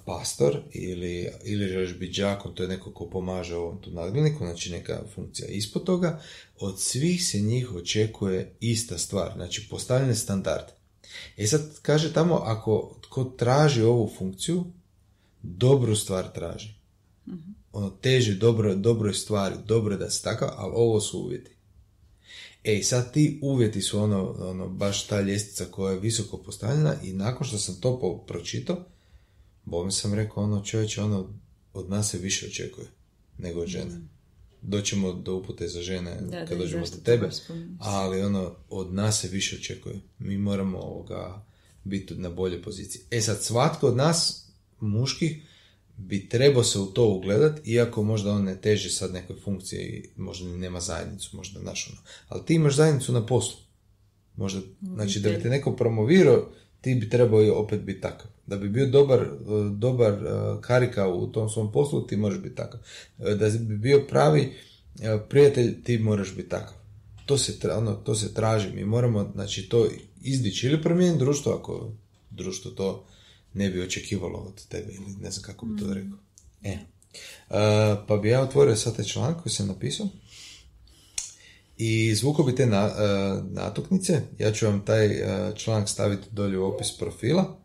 pastor 0.05 0.61
ili, 0.71 1.29
ili 1.43 1.67
želiš 1.67 1.97
biti 1.97 2.13
džakon, 2.13 2.55
to 2.55 2.63
je 2.63 2.69
neko 2.69 2.91
ko 2.91 3.09
pomaže 3.09 3.55
ovom 3.55 3.81
tu 3.81 3.91
nadgledniku, 3.91 4.45
znači 4.45 4.71
neka 4.71 5.01
funkcija 5.15 5.47
ispod 5.47 5.83
toga, 5.83 6.21
od 6.59 6.81
svih 6.81 7.25
se 7.25 7.39
njih 7.39 7.75
očekuje 7.75 8.55
ista 8.59 8.97
stvar, 8.97 9.31
znači 9.35 9.67
postavljene 9.69 10.15
standard. 10.15 10.65
E 11.37 11.47
sad 11.47 11.79
kaže 11.81 12.13
tamo, 12.13 12.35
ako 12.35 12.97
tko 13.01 13.23
traži 13.23 13.81
ovu 13.81 14.11
funkciju, 14.17 14.65
dobru 15.41 15.95
stvar 15.95 16.33
traži. 16.33 16.73
mm 17.27 17.62
Ono 17.73 17.89
teži 17.89 18.35
dobro, 18.35 18.75
dobroj 18.75 19.13
stvari, 19.13 19.55
dobro 19.65 19.97
da 19.97 20.09
se 20.09 20.23
takav, 20.23 20.49
ali 20.55 20.71
ovo 20.75 21.01
su 21.01 21.19
uvjeti. 21.19 21.51
E, 22.63 22.83
sad 22.83 23.13
ti 23.13 23.39
uvjeti 23.41 23.81
su 23.81 23.99
ono, 23.99 24.35
ono, 24.39 24.69
baš 24.69 25.07
ta 25.07 25.21
ljestvica 25.21 25.65
koja 25.65 25.93
je 25.93 25.99
visoko 25.99 26.37
postavljena 26.37 26.95
i 27.03 27.13
nakon 27.13 27.47
što 27.47 27.57
sam 27.57 27.75
to 27.75 28.23
pročitao, 28.27 28.85
Bome 29.65 29.91
sam 29.91 30.13
rekao, 30.13 30.43
ono 30.43 30.63
čovječe, 30.63 31.01
ono, 31.01 31.33
od 31.73 31.89
nas 31.89 32.11
se 32.11 32.17
više 32.17 32.47
očekuje 32.47 32.87
nego 33.37 33.61
od 33.61 33.67
žene. 33.67 33.95
Mm. 33.95 34.09
Doćemo 34.61 35.13
do 35.13 35.35
upute 35.35 35.67
za 35.67 35.81
žene 35.81 36.21
da, 36.21 36.45
kad 36.45 36.57
dođemo 36.57 36.85
do 36.85 36.97
tebe, 37.03 37.29
ali 37.79 38.21
ono, 38.21 38.55
od 38.69 38.93
nas 38.93 39.21
se 39.21 39.27
više 39.27 39.55
očekuje. 39.55 39.99
Mi 40.19 40.37
moramo 40.37 40.77
ovoga 40.77 41.45
biti 41.83 42.15
na 42.15 42.29
bolje 42.29 42.61
poziciji. 42.61 43.01
E 43.11 43.21
sad, 43.21 43.43
svatko 43.43 43.87
od 43.87 43.95
nas, 43.95 44.45
muških, 44.79 45.43
bi 46.07 46.29
trebao 46.29 46.63
se 46.63 46.79
u 46.79 46.85
to 46.85 47.07
ugledat, 47.07 47.67
iako 47.67 48.03
možda 48.03 48.31
on 48.31 48.43
ne 48.43 48.61
teži 48.61 48.89
sad 48.89 49.13
nekoj 49.13 49.35
funkciji 49.35 50.09
možda 50.17 50.49
ni 50.49 50.57
nema 50.57 50.79
zajednicu, 50.79 51.37
možda 51.37 51.61
naš 51.61 51.89
ono. 51.89 52.01
Ali 52.27 52.45
ti 52.45 52.53
imaš 52.53 52.75
zajednicu 52.75 53.13
na 53.13 53.25
poslu. 53.25 53.59
Možda, 54.35 54.61
znači 54.81 55.19
da 55.19 55.29
bi 55.29 55.41
te 55.41 55.49
neko 55.49 55.75
promovirao, 55.75 56.49
ti 56.81 56.95
bi 56.95 57.09
trebao 57.09 57.43
i 57.43 57.49
opet 57.49 57.81
biti 57.81 58.01
takav. 58.01 58.27
Da 58.47 58.57
bi 58.57 58.69
bio 58.69 58.87
dobar, 58.87 59.19
e, 59.19 59.29
dobar 59.71 60.13
e, 60.13 60.61
karika 60.61 61.07
u 61.07 61.31
tom 61.31 61.49
svom 61.49 61.71
poslu, 61.71 62.07
ti 62.07 62.17
možeš 62.17 62.39
biti 62.39 62.55
takav. 62.55 62.79
E, 63.19 63.35
da 63.35 63.49
bi 63.49 63.77
bio 63.77 64.05
pravi 64.09 64.53
prijatelj, 65.29 65.83
ti 65.83 65.97
moraš 65.97 66.35
biti 66.35 66.49
takav. 66.49 66.73
To 67.25 67.37
se, 67.37 67.71
ono, 67.77 67.93
to 67.93 68.15
se 68.15 68.33
traži. 68.33 68.69
Mi 68.75 68.85
moramo 68.85 69.31
znači, 69.33 69.69
to 69.69 69.87
izdići 70.21 70.67
ili 70.67 70.81
promijeniti 70.81 71.19
društvo 71.19 71.53
ako 71.53 71.91
društvo 72.29 72.71
to 72.71 73.05
ne 73.53 73.69
bi 73.69 73.81
očekivalo 73.81 74.39
od 74.39 74.67
tebe 74.67 74.93
ili 74.93 75.15
ne 75.21 75.31
znam 75.31 75.43
kako 75.43 75.65
bi 75.65 75.81
to 75.81 75.87
mm. 75.87 75.93
rekao. 75.93 76.17
E. 76.63 76.77
pa 78.07 78.17
bi 78.17 78.29
ja 78.29 78.41
otvorio 78.41 78.75
sad 78.75 78.95
taj 78.95 79.05
članak 79.05 79.43
koji 79.43 79.53
sam 79.53 79.67
napisao 79.67 80.07
i 81.77 82.05
izvuko 82.05 82.43
bi 82.43 82.55
te 82.55 82.65
na, 82.65 82.91
natuknice. 83.51 84.21
Ja 84.39 84.51
ću 84.51 84.65
vam 84.65 84.85
taj 84.85 85.09
članak 85.55 85.89
staviti 85.89 86.27
dolje 86.31 86.57
u 86.57 86.65
opis 86.65 86.97
profila 86.97 87.59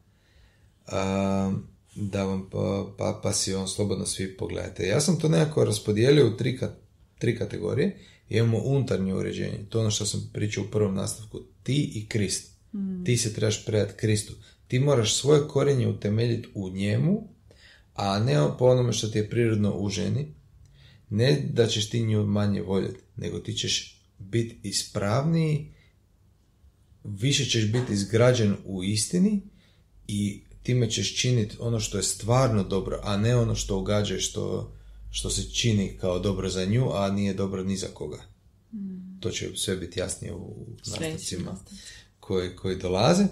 da 1.95 2.25
vam 2.25 2.49
pa, 2.51 2.87
pa, 2.99 3.21
pa 3.23 3.33
si 3.33 3.55
on 3.55 3.69
slobodno 3.69 4.07
svi 4.07 4.37
pogledate. 4.37 4.87
Ja 4.87 5.01
sam 5.01 5.19
to 5.21 5.29
nekako 5.29 5.65
raspodijelio 5.65 6.27
u 6.27 6.37
tri, 6.37 6.59
tri 7.19 7.39
kategorije. 7.39 7.99
Imamo 8.29 8.59
unutarnje 8.65 9.15
uređenje, 9.15 9.67
to 9.69 9.81
ono 9.81 9.91
što 9.91 10.07
sam 10.07 10.31
pričao 10.33 10.65
u 10.65 10.71
prvom 10.71 10.95
nastavku, 10.95 11.41
ti 11.63 11.93
i 11.95 12.07
Krist. 12.09 12.51
Mm. 12.75 13.05
Ti 13.05 13.17
se 13.17 13.35
trebaš 13.35 13.67
predati 13.67 13.95
Kristu. 13.97 14.33
Ti 14.69 14.79
moraš 14.79 15.15
svoje 15.15 15.49
korenje 15.49 15.89
utemeljiti 15.89 16.49
u 16.55 16.71
njemu, 16.71 17.29
a 17.95 18.19
ne 18.19 18.37
po 18.59 18.65
onome 18.65 18.93
što 18.93 19.09
ti 19.09 19.19
je 19.19 19.31
prirodno 19.31 19.75
u 19.79 19.89
ženi. 19.89 20.35
Ne 21.11 21.51
da 21.53 21.67
ćeš 21.67 21.91
ti 21.91 22.03
nju 22.03 22.27
manje 22.27 22.63
voljeti, 22.63 23.01
nego 23.17 23.39
ti 23.39 23.55
ćeš 23.55 24.03
biti 24.19 24.61
ispravniji, 24.63 25.73
više 27.05 27.45
ćeš 27.45 27.73
biti 27.73 27.93
izgrađen 27.93 28.57
u 28.65 28.85
istini 28.85 29.41
i 30.09 30.43
time 30.63 30.91
ćeš 30.91 31.17
činiti 31.17 31.57
ono 31.61 31.81
što 31.81 31.97
je 31.97 32.03
stvarno 32.03 32.65
dobro, 32.65 33.01
a 33.03 33.17
ne 33.17 33.37
ono 33.37 33.55
što 33.55 33.79
ugađa 33.79 34.19
što, 34.19 34.75
što 35.11 35.31
se 35.31 35.51
čini 35.51 35.97
kao 36.01 36.19
dobro 36.19 36.49
za 36.49 36.65
nju, 36.65 36.91
a 36.93 37.11
nije 37.11 37.35
dobro 37.35 37.65
ni 37.65 37.77
za 37.77 37.87
koga. 37.95 38.23
Mm. 38.73 39.21
To 39.21 39.31
će 39.31 39.57
sve 39.57 39.77
biti 39.77 40.01
jasnije 40.01 40.35
u 40.35 40.67
nastavcima 40.79 41.57
koji, 42.21 42.57
koji 42.57 42.77
dolaze. 42.77 43.25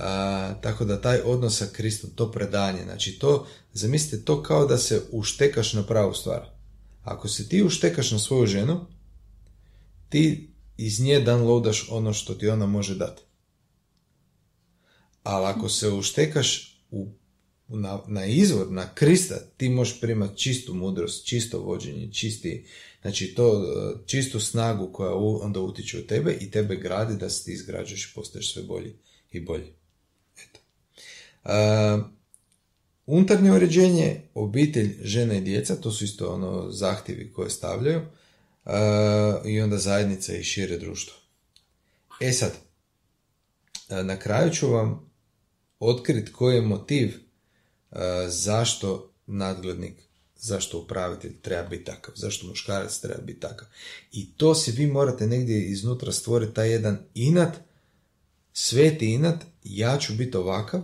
A, 0.00 0.54
tako 0.62 0.84
da 0.84 1.00
taj 1.00 1.20
odnos 1.24 1.58
sa 1.58 1.66
Kristom, 1.72 2.10
to 2.14 2.32
predanje, 2.32 2.82
znači 2.84 3.18
to, 3.18 3.46
zamislite 3.72 4.24
to 4.24 4.42
kao 4.42 4.66
da 4.66 4.78
se 4.78 5.02
uštekaš 5.10 5.72
na 5.72 5.82
pravu 5.82 6.14
stvar. 6.14 6.50
Ako 7.02 7.28
se 7.28 7.48
ti 7.48 7.62
uštekaš 7.62 8.10
na 8.10 8.18
svoju 8.18 8.46
ženu, 8.46 8.86
ti 10.08 10.50
iz 10.76 11.00
nje 11.00 11.20
downloadaš 11.20 11.86
ono 11.90 12.12
što 12.12 12.34
ti 12.34 12.48
ona 12.48 12.66
može 12.66 12.94
dati. 12.94 13.22
Ali 15.22 15.46
ako 15.46 15.68
se 15.68 15.88
uštekaš 15.88 16.80
u, 16.90 17.08
na, 17.68 18.00
na 18.06 18.26
izvor, 18.26 18.70
na 18.70 18.94
Krista, 18.94 19.38
ti 19.56 19.68
možeš 19.68 20.00
primati 20.00 20.38
čistu 20.38 20.74
mudrost, 20.74 21.26
čisto 21.26 21.60
vođenje, 21.60 22.12
čisti, 22.12 22.66
znači 23.02 23.34
to, 23.34 23.64
e, 23.64 24.06
čistu 24.06 24.40
snagu 24.40 24.92
koja 24.92 25.14
onda 25.14 25.60
utiče 25.60 25.98
u 25.98 26.06
tebe 26.06 26.36
i 26.40 26.50
tebe 26.50 26.76
gradi 26.76 27.16
da 27.16 27.30
se 27.30 27.44
ti 27.44 27.52
izgrađuješ 27.52 28.10
i 28.10 28.14
postaješ 28.14 28.52
sve 28.52 28.62
bolji 28.62 28.94
i 29.32 29.40
bolji. 29.40 29.79
Uh, 31.44 31.50
unutarnje 33.06 33.52
uređenje, 33.52 34.22
obitelj, 34.34 34.98
žena 35.02 35.34
i 35.34 35.40
djeca, 35.40 35.76
to 35.76 35.92
su 35.92 36.04
isto 36.04 36.34
ono 36.34 36.70
zahtjevi 36.70 37.32
koje 37.32 37.50
stavljaju. 37.50 38.00
Uh, 38.00 38.72
i 39.44 39.60
onda 39.60 39.78
zajednica 39.78 40.34
i 40.34 40.44
šire 40.44 40.78
društvo. 40.78 41.14
E 42.20 42.32
sad, 42.32 42.52
na 43.88 44.18
kraju 44.18 44.50
ću 44.50 44.70
vam 44.70 45.10
otkriti 45.78 46.32
koji 46.32 46.54
je 46.54 46.62
motiv 46.62 47.14
zašto 48.28 49.12
nadglednik, 49.26 49.94
zašto 50.36 50.78
upravitelj 50.78 51.40
treba 51.40 51.68
biti 51.68 51.84
takav, 51.84 52.14
zašto 52.16 52.46
muškarac 52.46 52.98
treba 52.98 53.22
biti 53.22 53.40
takav. 53.40 53.68
I 54.12 54.32
to 54.36 54.54
si 54.54 54.72
vi 54.72 54.86
morate 54.86 55.26
negdje 55.26 55.70
iznutra 55.70 56.12
stvoriti 56.12 56.54
taj 56.54 56.70
jedan 56.70 56.98
inat, 57.14 57.56
sveti 58.52 59.06
inat, 59.06 59.44
ja 59.64 59.98
ću 59.98 60.12
biti 60.14 60.36
ovakav, 60.36 60.80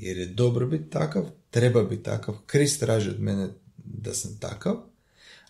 jer 0.00 0.16
je 0.18 0.26
dobro 0.26 0.66
biti 0.66 0.90
takav, 0.90 1.24
treba 1.50 1.82
biti 1.82 2.02
takav, 2.02 2.34
Krist 2.46 2.80
traži 2.80 3.10
od 3.10 3.20
mene 3.20 3.48
da 3.76 4.14
sam 4.14 4.38
takav, 4.38 4.76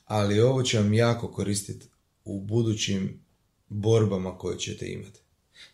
ali 0.04 0.40
ovo 0.40 0.62
će 0.62 0.78
vam 0.78 0.94
jako 0.94 1.32
koristiti 1.32 1.86
u 2.24 2.40
budućim 2.40 3.20
borbama 3.68 4.38
koje 4.38 4.58
ćete 4.58 4.92
imati. 4.92 5.20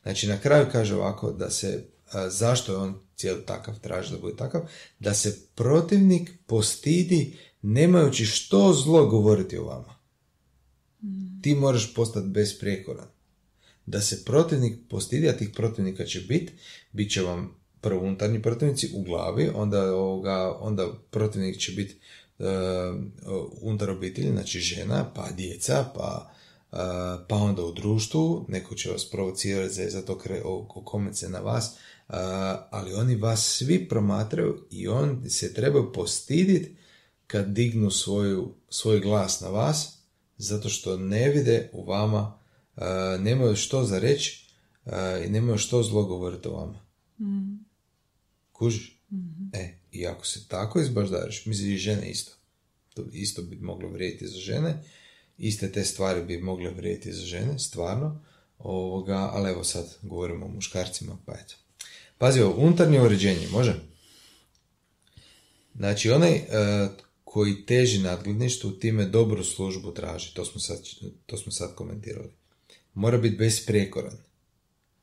Znači 0.03 0.29
na 0.29 0.41
kraju 0.41 0.67
kaže 0.73 0.95
ovako 0.95 1.33
da 1.33 1.51
se, 1.51 1.85
zašto 2.29 2.73
je 2.73 2.79
on 2.79 3.01
cijeli 3.17 3.47
takav, 3.47 3.81
traži 3.81 4.13
da 4.13 4.19
bude 4.19 4.37
takav, 4.37 4.69
da 4.99 5.15
se 5.15 5.39
protivnik 5.55 6.31
postidi 6.47 7.37
nemajući 7.63 8.27
što 8.27 8.73
zlo 8.73 9.07
govoriti 9.07 9.59
o 9.59 9.65
vama. 9.65 9.95
Mm. 11.03 11.43
Ti 11.43 11.55
moraš 11.55 11.95
postati 11.95 12.29
besprijekoran. 12.29 13.07
Da 13.87 14.01
se 14.01 14.25
protivnik 14.25 14.79
postidi, 14.89 15.29
a 15.29 15.37
tih 15.37 15.51
protivnika 15.55 16.05
će 16.05 16.21
biti, 16.21 16.53
bit 16.93 17.13
će 17.13 17.23
vam 17.23 17.57
prvo 17.87 18.07
unutarnji 18.07 18.43
protivnici 18.43 18.91
u 18.95 19.03
glavi, 19.03 19.51
onda, 19.55 19.95
ovoga, 19.95 20.57
onda 20.61 20.89
protivnik 21.11 21.59
će 21.59 21.73
biti 21.73 21.97
uh, 22.39 22.47
unutar 23.61 23.91
obitelji, 23.91 24.31
znači 24.31 24.61
žena, 24.61 25.11
pa 25.15 25.31
djeca, 25.31 25.85
pa, 25.95 26.33
uh, 26.73 26.79
pa 27.29 27.37
onda 27.37 27.65
u 27.65 27.73
društvu, 27.73 28.45
neko 28.49 28.75
će 28.75 28.91
vas 28.91 29.11
provocirati 29.11 29.75
za, 29.75 29.91
za 29.91 30.03
to 30.03 30.19
komence 30.85 31.29
na 31.29 31.39
vas, 31.39 31.67
uh, 31.69 32.15
ali 32.71 32.95
oni 32.95 33.17
vas 33.17 33.57
svi 33.57 33.89
promatraju 33.89 34.67
i 34.71 34.89
on 34.89 35.25
se 35.29 35.55
treba 35.55 35.93
postiditi 35.93 36.77
kad 37.27 37.47
dignu 37.47 37.91
svoju, 37.91 38.55
svoj 38.69 39.01
glas 39.01 39.41
na 39.41 39.49
vas, 39.49 39.99
zato 40.37 40.69
što 40.69 40.97
ne 40.97 41.29
vide 41.29 41.71
u 41.73 41.85
vama, 41.85 42.39
nemaju 43.19 43.57
što 43.57 43.85
za 43.85 43.99
reći 43.99 44.47
i 45.27 45.29
nemaju 45.29 45.59
što 45.59 45.83
zlo 45.83 46.03
govoriti 46.05 46.49
o 46.49 46.53
vama. 46.53 46.81
Mm. 47.19 47.56
Kužiš? 48.57 49.01
Mm-hmm. 49.13 49.51
E, 49.53 49.79
i 49.93 50.07
ako 50.07 50.27
se 50.27 50.49
tako 50.49 50.81
izbaždariš, 50.81 51.47
misli 51.47 51.75
i 51.75 51.79
žene 51.79 52.11
isto. 52.11 52.33
To 52.95 53.05
isto 53.13 53.43
bi 53.43 53.57
moglo 53.57 53.89
vrijediti 53.89 54.27
za 54.27 54.39
žene. 54.39 54.83
Iste 55.39 55.73
te 55.73 55.85
stvari 55.85 56.25
bi 56.25 56.39
mogle 56.39 56.71
vrijediti 56.71 57.13
za 57.13 57.27
žene, 57.27 57.59
stvarno. 57.59 58.25
Ovoga, 58.59 59.31
ali 59.33 59.51
evo 59.51 59.65
sad 59.65 59.97
govorimo 60.03 60.47
o 60.47 60.49
muškarcima, 60.49 61.19
pa 61.27 61.33
eto. 61.33 61.55
Pazi 62.19 62.41
ovo, 62.41 62.67
unutarnje 62.67 63.01
uređenje, 63.01 63.49
može? 63.53 63.75
Znači, 65.75 66.11
onaj 66.11 66.33
e, 66.33 66.45
koji 67.25 67.67
teži 67.67 67.99
nadgledništvu, 67.99 68.71
time 68.71 69.05
dobru 69.05 69.45
službu 69.45 69.95
traži. 69.95 70.35
To 70.35 70.45
smo 70.45 70.61
sad, 70.61 70.79
to 71.27 71.37
smo 71.37 71.53
sad 71.53 71.75
komentirali. 71.75 72.31
Mora 72.95 73.19
biti 73.19 73.37
besprijekoran. 73.37 74.17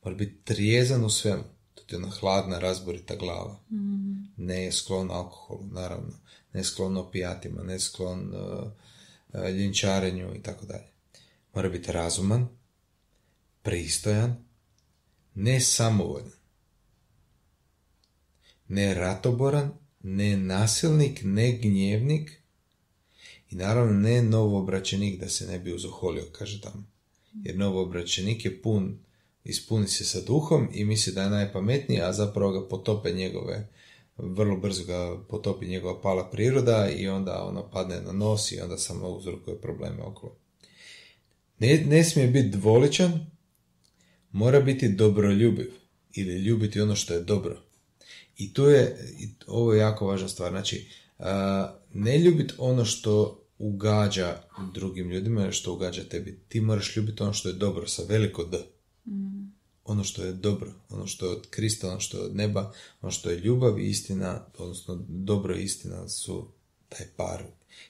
Mora 0.04 0.16
biti 0.16 0.44
trijezan 0.44 1.04
u 1.04 1.10
svemu 1.10 1.53
to 1.86 1.96
je 1.96 2.02
ona 2.02 2.10
hladna, 2.10 2.58
razborita 2.58 3.16
glava. 3.16 3.60
Mm. 3.70 4.14
Ne 4.36 4.64
je 4.64 4.72
sklon 4.72 5.10
alkoholu, 5.10 5.66
naravno. 5.72 6.12
Ne 6.52 6.60
je 6.60 6.64
sklon 6.64 6.96
opijatima, 6.96 7.62
ne 7.62 7.72
je 7.72 7.80
sklon 7.80 8.34
uh, 8.34 8.70
ljenčarenju 9.48 10.34
i 10.34 10.42
tako 10.42 10.66
dalje. 10.66 10.86
Mora 11.54 11.68
biti 11.68 11.92
razuman, 11.92 12.48
pristojan, 13.62 14.36
ne 15.34 15.60
samovoljan, 15.60 16.30
ne 18.68 18.94
ratoboran, 18.94 19.72
ne 20.02 20.36
nasilnik, 20.36 21.20
ne 21.24 21.52
gnjevnik 21.52 22.40
i 23.50 23.54
naravno 23.54 23.92
ne 23.92 24.22
novoobraćenik 24.22 25.20
da 25.20 25.28
se 25.28 25.46
ne 25.46 25.58
bi 25.58 25.74
uzoholio, 25.74 26.24
kaže 26.32 26.60
tamo. 26.60 26.84
Jer 27.32 27.56
novoobraćenik 27.56 28.44
je 28.44 28.62
pun 28.62 28.98
ispuni 29.44 29.88
se 29.88 30.04
sa 30.04 30.20
duhom 30.20 30.68
i 30.72 30.84
misli 30.84 31.12
da 31.12 31.22
je 31.22 31.30
najpametniji, 31.30 32.00
a 32.00 32.12
zapravo 32.12 32.52
ga 32.52 32.68
potope 32.68 33.12
njegove, 33.12 33.68
vrlo 34.16 34.56
brzo 34.56 34.84
ga 34.84 35.16
potopi 35.28 35.66
njegova 35.66 36.00
pala 36.00 36.30
priroda 36.30 36.90
i 36.96 37.08
onda 37.08 37.44
ono 37.44 37.70
padne 37.70 38.00
na 38.00 38.12
nos 38.12 38.52
i 38.52 38.60
onda 38.60 38.78
samo 38.78 39.08
uzrokuje 39.08 39.60
probleme 39.60 40.02
okolo. 40.02 40.36
Ne, 41.58 41.84
ne 41.88 42.04
smije 42.04 42.28
biti 42.28 42.48
dvoličan, 42.48 43.26
mora 44.32 44.60
biti 44.60 44.88
dobroljubiv 44.88 45.72
ili 46.12 46.34
ljubiti 46.34 46.80
ono 46.80 46.96
što 46.96 47.14
je 47.14 47.20
dobro. 47.20 47.60
I 48.36 48.52
tu 48.54 48.64
je, 48.64 48.96
ovo 49.46 49.72
je 49.72 49.80
jako 49.80 50.06
važna 50.06 50.28
stvar, 50.28 50.50
znači 50.50 50.90
ne 51.92 52.18
ljubiti 52.18 52.54
ono 52.58 52.84
što 52.84 53.44
ugađa 53.58 54.42
drugim 54.74 55.10
ljudima, 55.10 55.52
što 55.52 55.72
ugađa 55.72 56.04
tebi. 56.04 56.40
Ti 56.48 56.60
moraš 56.60 56.96
ljubiti 56.96 57.22
ono 57.22 57.32
što 57.32 57.48
je 57.48 57.54
dobro 57.54 57.86
sa 57.86 58.02
veliko 58.08 58.44
D. 58.44 58.58
Ono 59.84 60.04
što 60.04 60.24
je 60.24 60.32
dobro, 60.32 60.72
ono 60.90 61.06
što 61.06 61.26
je 61.26 61.32
od 61.32 61.46
Krista, 61.50 61.88
ono 61.88 62.00
što 62.00 62.16
je 62.16 62.24
od 62.24 62.36
neba, 62.36 62.72
ono 63.00 63.10
što 63.10 63.30
je 63.30 63.38
ljubav 63.38 63.78
i 63.78 63.88
istina, 63.90 64.46
odnosno 64.58 65.04
dobro 65.08 65.56
i 65.56 65.62
istina 65.62 66.08
su 66.08 66.48
taj 66.88 67.06
par 67.16 67.44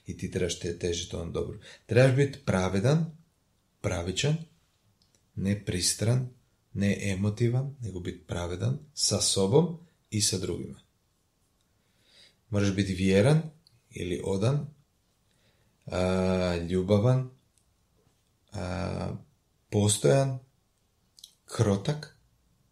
i 0.07 0.16
ti 0.16 0.30
trebaš 0.30 0.59
te 0.59 0.78
težiti 0.78 1.16
on 1.16 1.33
dobro. 1.33 1.59
Trebaš 1.87 2.16
biti 2.16 2.38
pravedan, 2.44 3.16
pravičan, 3.80 4.37
ne 5.35 5.64
pristran, 5.64 6.28
ne 6.72 6.98
emotivan, 7.02 7.76
nego 7.80 8.00
biti 8.00 8.24
pravedan 8.26 8.78
sa 8.94 9.20
sobom 9.20 9.78
i 10.11 10.20
sa 10.20 10.38
drugima. 10.38 10.80
Moraš 12.50 12.74
biti 12.74 12.94
vjeran 12.94 13.42
ili 13.90 14.20
odan, 14.24 14.66
ljubavan, 16.70 17.30
postojan, 19.70 20.38
krotak 21.44 22.16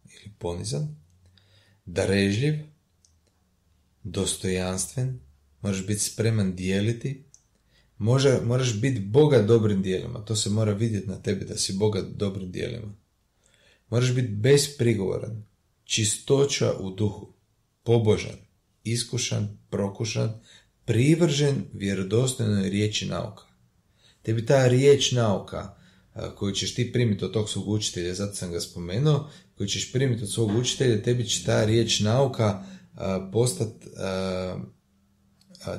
ili 0.05 0.33
ponizan, 0.39 0.95
darežljiv, 1.85 2.53
dostojanstven, 4.03 5.19
moraš 5.61 5.87
biti 5.87 5.99
spreman 5.99 6.55
dijeliti, 6.55 7.23
Može, 8.03 8.39
moraš 8.45 8.81
biti 8.81 8.99
Boga 8.99 9.41
dobrim 9.41 9.81
dijelima, 9.81 10.25
to 10.25 10.35
se 10.35 10.49
mora 10.49 10.73
vidjeti 10.73 11.07
na 11.07 11.21
tebi 11.21 11.45
da 11.45 11.57
si 11.57 11.73
Boga 11.73 12.01
dobrim 12.01 12.51
dijelima. 12.51 12.93
Moraš 13.89 14.13
biti 14.13 14.27
besprigovoran, 14.27 15.43
čistoća 15.83 16.73
u 16.79 16.91
duhu, 16.91 17.33
pobožan, 17.83 18.37
iskušan, 18.83 19.57
prokušan, 19.69 20.41
privržen 20.85 21.65
vjerodostojnoj 21.73 22.69
riječi 22.69 23.05
nauka. 23.05 23.43
Tebi 24.21 24.45
ta 24.45 24.67
riječ 24.67 25.11
nauka 25.11 25.75
koju 26.35 26.53
ćeš 26.53 26.75
ti 26.75 26.91
primiti 26.91 27.25
od 27.25 27.33
tog 27.33 27.49
svog 27.49 27.67
učitelja, 27.67 28.13
zato 28.13 28.35
sam 28.35 28.51
ga 28.51 28.59
spomenuo, 28.59 29.29
koju 29.57 29.67
ćeš 29.67 29.91
primiti 29.91 30.23
od 30.23 30.31
svog 30.31 30.55
učitelja, 30.55 31.03
tebi 31.03 31.27
će 31.27 31.45
ta 31.45 31.65
riječ 31.65 31.99
nauka 31.99 32.63
postati, 33.31 33.87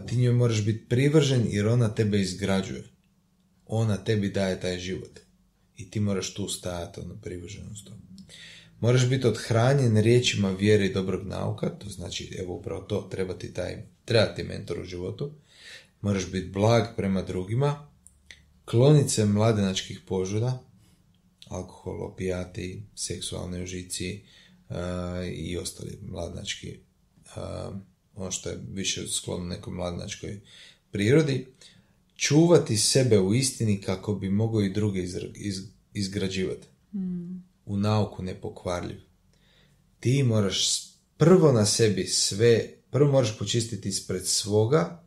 ti 0.06 0.16
njoj 0.16 0.32
moraš 0.32 0.64
biti 0.64 0.88
privržen 0.88 1.46
jer 1.50 1.66
ona 1.66 1.94
tebe 1.94 2.20
izgrađuje. 2.20 2.84
Ona 3.66 3.96
tebi 3.96 4.28
daje 4.28 4.60
taj 4.60 4.78
život. 4.78 5.20
I 5.76 5.90
ti 5.90 6.00
moraš 6.00 6.34
tu 6.34 6.48
stajati, 6.48 7.00
ono, 7.00 7.14
privrženost. 7.14 7.90
Moraš 8.80 9.08
biti 9.08 9.26
odhranjen 9.26 9.96
riječima 9.96 10.50
vjere 10.50 10.86
i 10.86 10.92
dobrog 10.92 11.26
nauka, 11.26 11.68
to 11.68 11.88
znači, 11.88 12.36
evo 12.38 12.54
upravo 12.54 12.80
to, 12.80 13.08
treba 13.10 13.34
ti 13.34 13.52
taj, 13.52 13.86
treba 14.04 14.34
ti 14.34 14.42
mentor 14.42 14.80
u 14.80 14.84
životu. 14.84 15.32
Moraš 16.00 16.30
biti 16.30 16.48
blag 16.48 16.84
prema 16.96 17.22
drugima, 17.22 17.88
klonice 18.64 19.26
mladenačkih 19.26 20.00
požuda, 20.06 20.62
alkohol, 21.48 22.02
opijati, 22.02 22.82
seksualne 22.94 23.62
užici 23.62 24.20
uh, 24.68 24.76
i 25.32 25.56
ostali 25.56 25.98
mladenački, 26.02 26.78
uh, 27.36 27.76
ono 28.14 28.30
što 28.30 28.48
je 28.48 28.60
više 28.72 29.08
sklono 29.08 29.44
nekoj 29.44 29.72
mladenačkoj 29.72 30.40
prirodi, 30.90 31.46
čuvati 32.16 32.76
sebe 32.76 33.18
u 33.18 33.34
istini 33.34 33.80
kako 33.80 34.14
bi 34.14 34.30
mogao 34.30 34.62
i 34.62 34.72
druge 34.72 35.02
iz, 35.34 35.62
izgrađivati. 35.92 36.66
Mm. 36.94 37.44
U 37.66 37.76
nauku 37.76 38.22
nepokvarljiv. 38.22 39.00
Ti 40.00 40.22
moraš 40.22 40.84
prvo 41.16 41.52
na 41.52 41.66
sebi 41.66 42.06
sve, 42.06 42.68
prvo 42.90 43.12
moraš 43.12 43.38
počistiti 43.38 43.88
ispred 43.88 44.26
svoga 44.26 45.04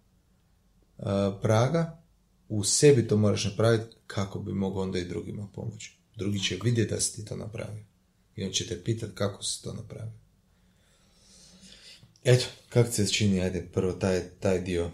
uh, 0.97 1.05
praga, 1.41 2.03
u 2.49 2.63
sebi 2.63 3.07
to 3.07 3.17
moraš 3.17 3.45
napraviti 3.45 3.95
kako 4.07 4.39
bi 4.39 4.53
mogao 4.53 4.83
onda 4.83 4.99
i 4.99 5.05
drugima 5.05 5.47
pomoći. 5.55 5.97
Drugi 6.15 6.39
će 6.39 6.59
vidjeti 6.63 6.93
da 6.93 7.01
si 7.01 7.15
ti 7.15 7.25
to 7.25 7.35
napravio. 7.35 7.83
I 8.35 8.43
on 8.43 8.51
će 8.51 8.67
te 8.67 8.83
pitati 8.83 9.15
kako 9.15 9.43
si 9.43 9.63
to 9.63 9.73
napravio. 9.73 10.13
Eto, 12.23 12.45
kako 12.69 12.91
se 12.91 13.07
čini, 13.07 13.41
ajde, 13.41 13.67
prvo 13.73 13.93
taj, 13.93 14.21
taj 14.39 14.61
dio. 14.61 14.91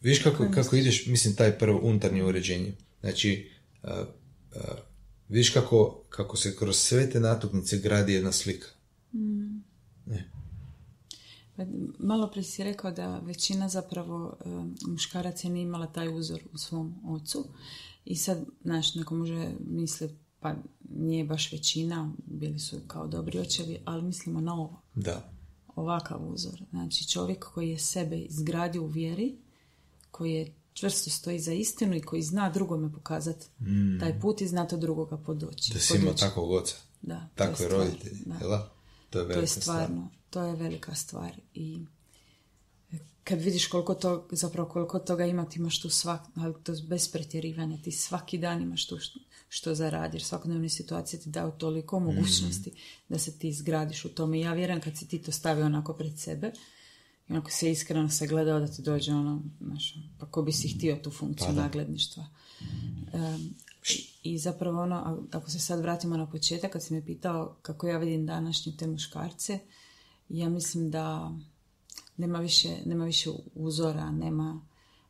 Viš 0.00 0.22
kako, 0.22 0.50
kako 0.54 0.76
ideš, 0.76 1.06
mislim, 1.06 1.36
taj 1.36 1.58
prvo 1.58 1.80
unutarnje 1.82 2.24
uređenje. 2.24 2.72
Znači, 3.00 3.50
uh, 3.82 3.90
uh, 3.90 4.62
vidiš 5.28 5.50
kako, 5.50 6.04
kako 6.08 6.36
se 6.36 6.56
kroz 6.56 6.76
sve 6.76 7.10
te 7.10 7.20
natuknice 7.20 7.78
gradi 7.78 8.12
jedna 8.12 8.32
slika. 8.32 8.66
Malo 11.98 12.30
prije 12.30 12.44
si 12.44 12.64
rekao 12.64 12.90
da 12.90 13.18
većina 13.18 13.68
zapravo 13.68 14.36
e, 14.40 14.48
muškaraca 14.86 15.48
nije 15.48 15.62
imala 15.62 15.86
taj 15.86 16.18
uzor 16.18 16.40
u 16.52 16.58
svom 16.58 16.94
ocu 17.06 17.44
i 18.04 18.16
sad, 18.16 18.44
znaš, 18.64 18.94
neko 18.94 19.14
može 19.14 19.50
misliti 19.66 20.14
pa 20.40 20.54
nije 20.90 21.24
baš 21.24 21.52
većina, 21.52 22.12
bili 22.26 22.58
su 22.58 22.76
kao 22.86 23.06
dobri 23.06 23.38
očevi, 23.38 23.78
ali 23.84 24.02
mislimo 24.02 24.40
na 24.40 24.54
ovo. 24.54 24.82
Da. 24.94 25.30
Ovakav 25.76 26.32
uzor. 26.32 26.62
Znači 26.70 27.08
čovjek 27.08 27.44
koji 27.44 27.70
je 27.70 27.78
sebe 27.78 28.18
izgradio 28.18 28.82
u 28.82 28.86
vjeri, 28.86 29.36
koji 30.10 30.32
je 30.32 30.54
čvrsto 30.72 31.10
stoji 31.10 31.40
za 31.40 31.52
istinu 31.52 31.96
i 31.96 32.00
koji 32.02 32.22
zna 32.22 32.50
drugome 32.50 32.92
pokazati 32.92 33.46
taj 34.00 34.20
put 34.20 34.40
i 34.40 34.48
zna 34.48 34.66
to 34.66 34.76
drugoga 34.76 35.16
podoći. 35.16 35.72
Mm. 35.72 35.74
Da 35.74 35.80
si 35.80 35.96
imao 35.96 36.14
takvog 36.14 36.50
oca. 36.50 36.76
Da, 37.02 37.14
to 37.34 37.44
je 37.44 37.48
Takve 37.50 37.66
stvar, 37.66 37.70
roditelji. 37.70 38.20
da. 38.26 38.34
jel 38.40 38.50
da? 38.50 38.72
To 39.10 39.18
je 39.20 39.28
To 39.34 39.40
je 39.40 39.46
stvar. 39.46 39.62
stvarno, 39.62 40.10
to 40.30 40.42
je 40.42 40.56
velika 40.56 40.94
stvar 40.94 41.32
i 41.54 41.78
kad 43.28 43.40
vidiš 43.40 43.66
koliko 43.66 43.94
to, 43.94 44.28
zapravo 44.32 44.68
koliko 44.68 44.98
toga 44.98 45.26
ima, 45.26 45.44
ti 45.44 45.58
imaš 45.58 45.80
tu 45.80 45.90
svak, 45.90 46.20
ali 46.34 46.54
to 46.64 46.72
bez 46.88 47.08
pretjerivanja, 47.08 47.78
ti 47.82 47.92
svaki 47.92 48.38
dan 48.38 48.62
imaš 48.62 48.86
tu 48.86 48.98
što, 48.98 49.20
što 49.48 49.74
zaradiš, 49.74 50.24
svakodnevne 50.24 50.68
situacije 50.68 51.20
ti 51.20 51.30
daju 51.30 51.50
toliko 51.50 52.00
mogućnosti 52.00 52.72
da 53.08 53.18
se 53.18 53.38
ti 53.38 53.48
izgradiš 53.48 54.04
u 54.04 54.08
tome. 54.08 54.38
I 54.38 54.40
ja 54.40 54.52
vjerujem 54.52 54.80
kad 54.80 54.96
si 54.96 55.08
ti 55.08 55.22
to 55.22 55.32
stavio 55.32 55.66
onako 55.66 55.94
pred 55.94 56.18
sebe, 56.18 56.52
i 57.28 57.32
onako 57.32 57.50
se 57.50 57.70
iskreno 57.70 58.08
se 58.08 58.26
gledao 58.26 58.60
da 58.60 58.66
ti 58.66 58.82
dođe 58.82 59.12
ono, 59.12 59.42
znaš, 59.60 59.94
pa 60.18 60.26
ko 60.26 60.42
bi 60.42 60.52
si 60.52 60.68
htio 60.68 60.96
tu 60.96 61.10
funkciju 61.10 61.46
Pa 61.46 61.52
da. 61.52 61.62
nagledništva. 61.62 62.26
Em, 63.12 63.54
I 64.22 64.38
zapravo 64.38 64.82
ono, 64.82 65.26
ako 65.32 65.50
se 65.50 65.58
sad 65.58 65.80
vratimo 65.80 66.16
na 66.16 66.30
početak, 66.30 66.72
kad 66.72 66.84
si 66.84 66.94
me 66.94 67.06
pitao 67.06 67.56
kako 67.62 67.86
ja 67.88 67.98
vidim 67.98 68.26
današnje 68.26 68.72
te 68.78 68.86
muškarce, 68.86 69.58
ja 70.28 70.48
mislim 70.48 70.90
da 70.90 71.34
nema 72.16 72.38
više, 72.38 72.76
nema 72.86 73.04
više 73.04 73.30
uzora, 73.54 74.10
nema, 74.10 74.66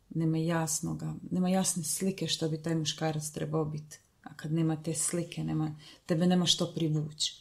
nema 0.09 0.37
jasnoga, 0.37 1.15
nema 1.31 1.49
jasne 1.49 1.83
slike 1.83 2.27
što 2.27 2.49
bi 2.49 2.61
taj 2.61 2.75
muškarac 2.75 3.29
trebao 3.31 3.65
biti. 3.65 3.99
A 4.23 4.33
kad 4.35 4.53
nema 4.53 4.83
te 4.83 4.93
slike, 4.95 5.43
nema, 5.43 5.75
tebe 6.05 6.27
nema 6.27 6.45
što 6.45 6.73
privući. 6.75 7.35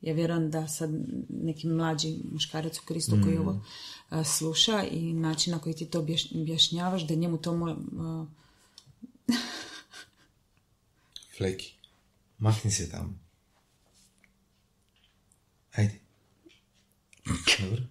Ja 0.00 0.14
vjerujem 0.14 0.50
da 0.50 0.68
sad 0.68 0.90
neki 1.28 1.68
mlađi 1.68 2.18
muškarac 2.32 2.78
u 2.78 2.82
Kristu 2.84 3.16
koji 3.24 3.38
ovo 3.38 3.60
a, 4.08 4.24
sluša 4.24 4.82
i 4.90 5.12
način 5.12 5.52
na 5.52 5.58
koji 5.58 5.74
ti 5.74 5.86
to 5.86 6.02
objaš- 6.02 6.40
objašnjavaš, 6.42 7.06
da 7.06 7.14
njemu 7.14 7.38
to 7.38 7.52
mo- 7.52 8.26
Fleki, 11.36 11.74
mahni 12.38 12.70
se 12.70 12.90
tamo. 12.90 13.18
Ajde. 15.72 16.01
Dobro? 17.60 17.82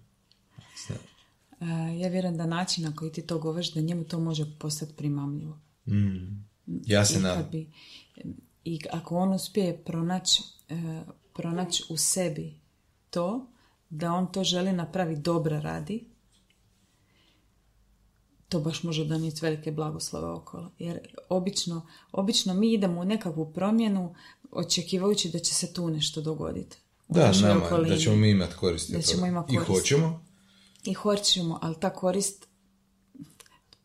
A, 1.60 1.66
ja 1.88 2.08
vjerujem 2.08 2.36
da 2.36 2.46
način 2.46 2.84
na 2.84 2.96
koji 2.96 3.12
ti 3.12 3.26
to 3.26 3.38
govoriš, 3.38 3.72
da 3.74 3.80
njemu 3.80 4.04
to 4.04 4.20
može 4.20 4.58
postati 4.58 4.96
primamljivo. 4.96 5.60
Mm. 5.86 6.44
Ja 6.66 7.04
se 7.04 7.20
nadam. 7.20 7.50
bi, 7.50 7.70
I 8.64 8.80
ako 8.92 9.16
on 9.16 9.32
uspije 9.32 9.84
pronaći 9.84 10.42
e, 10.68 11.02
pronaći 11.32 11.84
u 11.88 11.96
sebi 11.96 12.60
to, 13.10 13.52
da 13.90 14.12
on 14.12 14.32
to 14.32 14.44
želi 14.44 14.72
napraviti 14.72 15.20
dobro 15.20 15.60
radi, 15.60 16.12
to 18.48 18.60
baš 18.60 18.82
može 18.82 19.04
donijeti 19.04 19.38
velike 19.42 19.72
blagoslove 19.72 20.28
okolo. 20.28 20.72
Jer 20.78 21.00
obično, 21.28 21.86
obično 22.12 22.54
mi 22.54 22.72
idemo 22.72 23.00
u 23.00 23.04
nekakvu 23.04 23.52
promjenu 23.52 24.14
očekivajući 24.50 25.30
da 25.30 25.38
će 25.38 25.54
se 25.54 25.72
tu 25.72 25.90
nešto 25.90 26.20
dogoditi. 26.20 26.81
Da, 27.12 27.26
našoj 27.26 27.48
nama, 27.48 27.66
okolini. 27.66 27.90
da 27.90 27.96
ćemo 27.96 28.16
mi 28.16 28.30
imati 28.30 28.54
koristi 28.54 28.92
Da 28.92 29.02
ćemo 29.02 29.26
imati 29.26 29.52
I 29.52 29.56
koristi. 29.56 29.72
hoćemo. 29.74 30.24
I 30.84 30.94
hoćemo, 30.94 31.58
ali 31.62 31.74
ta 31.76 31.90
korist 31.90 32.46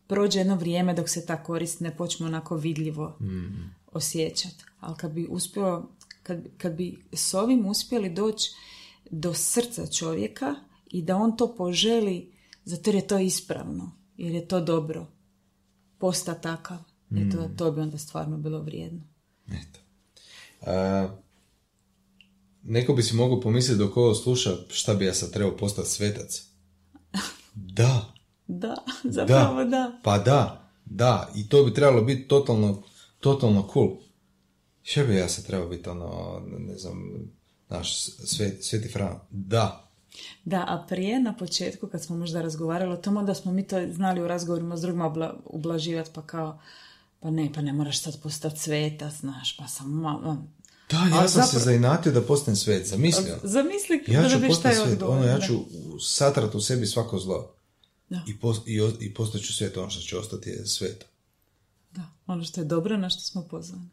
prođe 0.06 0.38
jedno 0.38 0.54
vrijeme 0.56 0.94
dok 0.94 1.08
se 1.08 1.26
ta 1.26 1.42
korist 1.42 1.80
ne 1.80 1.96
počne 1.96 2.26
onako 2.26 2.56
vidljivo 2.56 3.16
Mm. 3.20 3.74
osjećati. 3.88 4.64
Ali 4.80 4.96
kad 4.96 5.12
bi 5.12 5.26
uspio, 5.26 5.88
kad, 6.22 6.42
kad 6.58 6.74
bi 6.74 7.04
s 7.12 7.34
ovim 7.34 7.66
uspjeli 7.66 8.10
doći 8.10 8.50
do 9.10 9.34
srca 9.34 9.86
čovjeka 9.86 10.54
i 10.86 11.02
da 11.02 11.16
on 11.16 11.36
to 11.36 11.54
poželi 11.54 12.32
zato 12.64 12.90
jer 12.90 12.94
je 12.94 13.06
to 13.06 13.18
ispravno, 13.18 13.92
jer 14.16 14.32
je 14.32 14.48
to 14.48 14.60
dobro, 14.60 15.06
posta 15.98 16.34
takav, 16.34 16.78
eto, 17.18 17.48
to 17.48 17.72
bi 17.72 17.80
onda 17.80 17.98
stvarno 17.98 18.36
bilo 18.38 18.60
vrijedno. 18.60 19.00
Eto. 19.48 19.80
A, 20.62 21.08
neko 22.62 22.92
bi 22.92 23.02
si 23.02 23.16
mogao 23.16 23.40
pomisliti 23.40 23.78
dok 23.78 23.96
ovo 23.96 24.14
sluša 24.14 24.50
šta 24.68 24.94
bi 24.94 25.04
ja 25.04 25.14
sad 25.14 25.32
trebao 25.32 25.56
postati 25.56 25.88
svetac. 25.88 26.42
Da, 27.54 28.12
Da, 28.48 28.74
zapravo 29.04 29.64
da. 29.64 29.70
da. 29.70 30.00
Pa 30.02 30.18
da, 30.18 30.70
da. 30.84 31.28
I 31.34 31.48
to 31.48 31.64
bi 31.64 31.74
trebalo 31.74 32.02
biti 32.02 32.28
totalno, 32.28 32.82
totalno 33.20 33.68
cool. 33.72 33.96
Šta 34.82 35.04
bi 35.04 35.16
ja 35.16 35.28
sad 35.28 35.46
trebao 35.46 35.68
biti 35.68 35.88
ono, 35.88 36.40
ne 36.58 36.78
znam, 36.78 36.98
naš 37.68 38.02
svet, 38.04 38.64
sveti 38.64 38.88
Fran? 38.88 39.18
Da. 39.30 39.90
Da, 40.44 40.64
a 40.68 40.86
prije 40.88 41.20
na 41.20 41.36
početku 41.36 41.86
kad 41.86 42.02
smo 42.02 42.16
možda 42.16 42.42
razgovarali 42.42 42.92
o 42.92 42.96
tom, 42.96 43.16
onda 43.16 43.34
smo 43.34 43.52
mi 43.52 43.66
to 43.66 43.92
znali 43.92 44.20
u 44.20 44.28
razgovorima 44.28 44.76
s 44.76 44.80
drugima 44.80 45.06
obla, 45.06 45.34
ublaživati 45.44 46.10
pa 46.14 46.22
kao 46.22 46.58
pa 47.20 47.30
ne, 47.30 47.52
pa 47.54 47.60
ne 47.60 47.72
moraš 47.72 48.02
sad 48.02 48.22
postati 48.22 48.58
sveta, 48.58 49.10
znaš, 49.10 49.56
pa 49.56 49.68
sam 49.68 49.90
malo... 49.90 50.36
Da, 50.90 50.96
ja 50.96 51.28
sam 51.28 51.42
se 51.42 51.46
zapravo- 51.46 51.64
zainatio 51.64 52.12
da 52.12 52.22
postanem 52.22 52.56
svet, 52.56 52.86
zamislio. 52.86 53.36
Zamisli 53.42 54.04
Ja 54.06 54.22
da 54.22 54.28
ću 54.28 54.38
taj 54.38 54.48
postati 54.48 54.76
svet, 54.76 55.02
ono, 55.02 55.24
ja 55.24 55.40
ću 55.40 55.64
satrat 56.00 56.54
u 56.54 56.60
sebi 56.60 56.86
svako 56.86 57.18
zlo. 57.18 57.54
Da. 58.08 58.22
I, 58.28 58.38
pos, 58.38 58.56
i, 58.66 58.80
i 59.00 59.14
postat 59.14 59.40
ću 59.40 59.54
svet, 59.54 59.76
ono 59.76 59.90
što 59.90 60.00
će 60.02 60.18
ostati 60.18 60.50
je 60.50 60.66
svet. 60.66 61.04
Da, 61.92 62.02
ono 62.26 62.44
što 62.44 62.60
je 62.60 62.64
dobro, 62.64 62.96
na 62.96 63.10
što 63.10 63.22
smo 63.22 63.42
pozvani. 63.50 63.88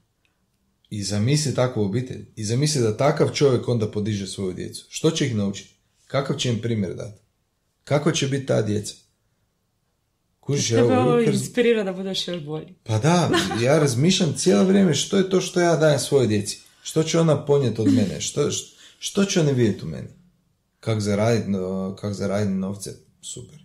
I 0.89 1.03
zamisli 1.03 1.55
takvu 1.55 1.83
obitelj. 1.83 2.25
I 2.35 2.45
zamisli 2.45 2.81
da 2.81 2.97
takav 2.97 3.29
čovjek 3.33 3.67
onda 3.67 3.91
podiže 3.91 4.27
svoju 4.27 4.53
djecu. 4.53 4.85
Što 4.89 5.11
će 5.11 5.25
ih 5.25 5.35
naučiti? 5.35 5.75
Kakav 6.07 6.35
će 6.35 6.49
im 6.49 6.61
primjer 6.61 6.95
dati? 6.95 7.21
Kako 7.83 8.11
će 8.11 8.27
biti 8.27 8.45
ta 8.45 8.61
djeca? 8.61 8.95
Kužiš, 10.39 10.71
ja 10.71 10.85
ovo 10.85 11.19
inspirira 11.19 11.83
da 11.83 11.93
budeš 11.93 12.27
još 12.27 12.43
bolji. 12.43 12.73
Pa 12.83 12.99
da, 12.99 13.29
ja 13.65 13.79
razmišljam 13.79 14.33
cijelo 14.37 14.63
vrijeme 14.63 14.93
što 14.93 15.17
je 15.17 15.29
to 15.29 15.41
što 15.41 15.59
ja 15.59 15.75
dajem 15.75 15.99
svojoj 15.99 16.27
djeci. 16.27 16.59
Što 16.85 17.03
će 17.03 17.19
ona 17.19 17.45
ponijeti 17.45 17.81
od 17.81 17.93
mene? 17.93 18.21
Što, 18.21 18.49
što, 18.99 19.25
će 19.25 19.39
oni 19.39 19.53
vidjeti 19.53 19.85
u 19.85 19.87
meni? 19.87 20.07
Kak 20.79 20.99
zaraditi 20.99 21.51
kak 21.99 22.13
zaraditi 22.13 22.53
novce? 22.53 22.93
Super. 23.21 23.59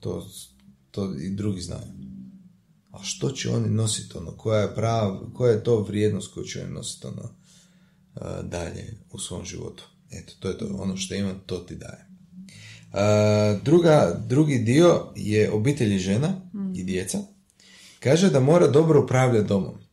To, 0.00 0.26
to 0.90 1.14
i 1.20 1.30
drugi 1.30 1.60
znaju. 1.60 1.82
A 2.90 3.02
što 3.02 3.30
će 3.30 3.50
oni 3.50 3.68
nositi 3.68 4.18
ono? 4.18 4.30
Koja 4.36 4.60
je 4.60 4.74
prava, 4.74 5.32
koja 5.34 5.52
je 5.52 5.64
to 5.64 5.82
vrijednost 5.82 6.34
koju 6.34 6.44
će 6.44 6.62
oni 6.62 6.72
nositi 6.72 7.06
ono 7.06 7.34
a, 8.14 8.42
dalje 8.42 8.96
u 9.12 9.18
svom 9.18 9.44
životu? 9.44 9.84
Eto, 10.10 10.32
to 10.40 10.48
je 10.48 10.58
to. 10.58 10.66
Ono 10.78 10.96
što 10.96 11.14
imam, 11.14 11.40
to 11.46 11.58
ti 11.58 11.76
dajem. 11.76 12.06
A, 12.92 13.58
druga, 13.64 14.24
drugi 14.26 14.58
dio 14.58 15.12
je 15.16 15.52
obitelj 15.52 15.94
i 15.94 15.98
žena 15.98 16.40
i 16.74 16.84
djeca. 16.84 17.18
Kaže 18.00 18.30
da 18.30 18.40
mora 18.40 18.66
dobro 18.66 19.04
upravljati 19.04 19.48
domom. 19.48 19.83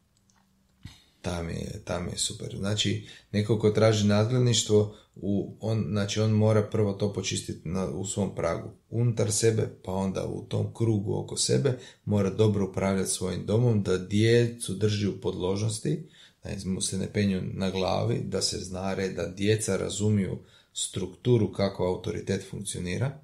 Tam 1.22 1.50
je, 1.50 1.82
tam 1.86 2.08
je 2.08 2.18
super. 2.18 2.56
Znači, 2.58 3.08
neko 3.32 3.60
ko 3.60 3.70
traži 3.70 4.08
nadgledništvo, 4.08 4.96
u, 5.16 5.56
on, 5.60 5.86
znači 5.90 6.20
on 6.20 6.32
mora 6.32 6.64
prvo 6.64 6.94
to 6.94 7.14
počistiti 7.14 7.70
na, 7.70 7.88
u 7.88 8.06
svom 8.06 8.36
pragu. 8.36 8.72
Unutar 8.90 9.32
sebe, 9.32 9.70
pa 9.84 9.92
onda 9.92 10.26
u 10.26 10.46
tom 10.46 10.74
krugu 10.74 11.20
oko 11.20 11.38
sebe, 11.38 11.78
mora 12.06 12.30
dobro 12.30 12.70
upravljati 12.70 13.10
svojim 13.10 13.46
domom, 13.46 13.84
da 13.84 13.98
djecu 13.98 14.74
drži 14.74 15.08
u 15.08 15.22
podložnosti, 15.22 16.10
da 16.44 16.50
mu 16.66 16.82
se 16.82 16.98
ne 16.98 17.14
penju 17.14 17.42
na 17.54 17.70
glavi, 17.70 18.22
da 18.24 18.42
se 18.42 18.58
znare, 18.58 19.10
da 19.10 19.28
djeca 19.28 19.78
razumiju 19.78 20.40
strukturu 20.74 21.54
kako 21.54 21.86
autoritet 21.86 22.50
funkcionira, 22.50 23.22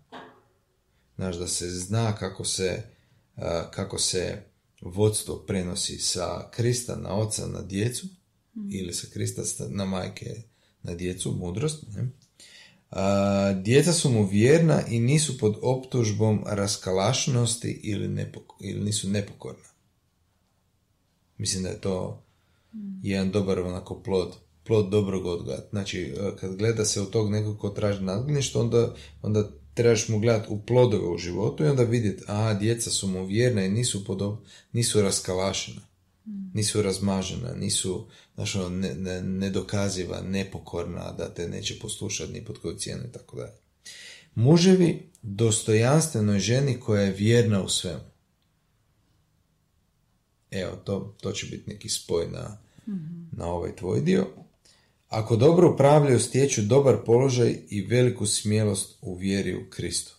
Znaš, 1.18 1.36
da 1.36 1.48
se 1.48 1.70
zna 1.70 2.16
kako 2.16 2.46
se, 2.46 2.84
kako 3.72 4.00
se 4.00 4.44
vodstvo 4.82 5.36
prenosi 5.38 5.98
sa 5.98 6.50
Krista 6.52 6.96
na 6.96 7.16
oca 7.16 7.48
na 7.48 7.62
djecu 7.62 8.08
ili 8.72 8.94
sa 8.94 9.08
Krista 9.14 9.46
sta- 9.46 9.68
na 9.70 9.86
majke 9.86 10.42
na 10.84 10.96
djecu, 10.96 11.32
mudrost. 11.32 11.84
Ne? 11.96 12.10
A, 12.90 13.54
djeca 13.54 13.94
su 13.94 14.10
mu 14.10 14.28
vjerna 14.28 14.88
i 14.88 15.00
nisu 15.00 15.38
pod 15.38 15.56
optužbom 15.62 16.44
raskalašnosti 16.48 17.80
ili, 17.84 18.08
nepok- 18.08 18.58
ili 18.62 18.82
nisu 18.86 19.10
nepokorna. 19.10 19.68
Mislim 21.38 21.64
da 21.64 21.70
je 21.70 21.82
to 21.82 22.24
jedan 23.04 23.32
dobar 23.32 23.60
onako 23.60 24.02
plod, 24.04 24.36
plod 24.64 24.90
dobrog 24.90 25.26
odgoja. 25.26 25.60
Znači, 25.70 26.02
e, 26.02 26.36
kad 26.40 26.56
gleda 26.56 26.86
se 26.86 27.02
u 27.02 27.06
tog 27.06 27.32
nekog 27.32 27.60
ko 27.60 27.70
traži 27.70 28.04
nadgledništvo, 28.04 28.62
onda, 28.62 28.96
onda 29.22 29.50
trebaš 29.78 30.08
mu 30.08 30.20
gledati 30.20 30.48
u 30.54 30.60
plodove 30.62 31.08
u 31.08 31.18
životu 31.18 31.64
i 31.64 31.68
onda 31.68 31.84
vidjeti, 31.84 32.24
a 32.28 32.54
djeca 32.54 32.90
su 32.90 33.08
mu 33.08 33.26
vjerna 33.26 33.66
i 33.66 33.70
nisu, 33.70 34.06
pod, 34.06 34.22
op- 34.22 34.40
nisu 34.72 35.02
raskalašena. 35.02 35.82
Nisu 36.54 36.82
razmažena, 36.82 37.54
nisu 37.56 38.08
znaš, 38.36 38.56
ono, 38.56 38.70
ne, 38.70 38.94
ne, 38.94 39.22
nedokaziva, 39.22 40.22
nepokorna, 40.22 41.12
da 41.12 41.34
te 41.34 41.48
neće 41.48 41.80
poslušati 41.80 42.34
ni 42.34 42.46
pod 42.46 42.62
koju 42.62 42.78
cijenu 42.78 43.04
i 43.04 43.12
tako 43.12 43.38
dalje. 43.38 43.54
Muževi 44.36 45.10
dostojanstvenoj 45.22 46.40
ženi 46.40 46.80
koja 46.80 47.02
je 47.02 47.12
vjerna 47.12 47.64
u 47.64 47.70
svemu. 47.70 48.04
Evo, 50.52 50.76
to, 50.84 51.16
to 51.22 51.32
će 51.32 51.46
biti 51.46 51.70
neki 51.70 51.90
spoj 51.90 52.28
na, 52.32 52.58
na 53.32 53.46
ovaj 53.46 53.76
tvoj 53.76 54.02
dio. 54.02 54.28
Ako 55.08 55.36
dobro 55.36 55.74
upravljaju, 55.74 56.20
stječu 56.20 56.62
dobar 56.62 56.98
položaj 57.06 57.56
i 57.70 57.82
veliku 57.82 58.26
smjelost 58.26 58.98
u 59.02 59.16
vjeri 59.16 59.56
u 59.56 59.70
Kristu. 59.70 60.16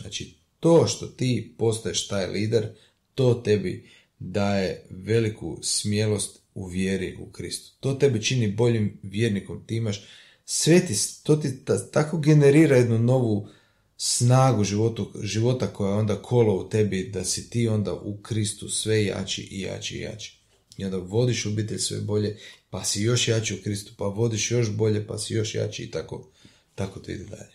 Znači, 0.00 0.34
to 0.60 0.86
što 0.86 1.06
ti 1.06 1.54
postaješ 1.58 2.08
taj 2.08 2.26
lider, 2.26 2.68
to 3.14 3.34
tebi 3.34 3.90
daje 4.18 4.86
veliku 4.90 5.58
smjelost 5.62 6.40
u 6.54 6.66
vjeri 6.66 7.16
u 7.20 7.32
Kristu. 7.32 7.76
To 7.80 7.94
tebe 7.94 8.22
čini 8.22 8.52
boljim 8.52 8.98
vjernikom. 9.02 9.66
Ti 9.66 9.76
imaš 9.76 10.06
sve 10.44 10.86
ti, 10.86 10.94
to 11.22 11.36
ti 11.36 11.64
tako 11.92 12.18
generira 12.18 12.76
jednu 12.76 12.98
novu 12.98 13.48
snagu 13.96 14.64
životu, 14.64 15.12
života 15.22 15.66
koja 15.66 15.94
onda 15.94 16.22
kolo 16.22 16.54
u 16.54 16.68
tebi 16.68 17.10
da 17.14 17.24
si 17.24 17.50
ti 17.50 17.68
onda 17.68 17.94
u 17.94 18.16
Kristu 18.22 18.68
sve 18.68 19.04
jači 19.04 19.42
i 19.42 19.60
jači 19.60 19.96
i 19.96 20.00
jači. 20.00 20.39
I 20.80 20.84
onda 20.84 20.96
vodiš 20.96 21.46
obitelj 21.46 21.78
sve 21.78 22.00
bolje, 22.00 22.36
pa 22.70 22.84
si 22.84 23.02
još 23.02 23.28
jači 23.28 23.54
u 23.54 23.62
Kristu, 23.62 23.92
pa 23.96 24.04
vodiš 24.04 24.50
još 24.50 24.70
bolje, 24.76 25.06
pa 25.06 25.18
si 25.18 25.34
još 25.34 25.54
jači 25.54 25.82
i 25.82 25.90
tako, 25.90 26.30
tako 26.74 27.00
to 27.00 27.12
ide 27.12 27.24
dalje. 27.24 27.52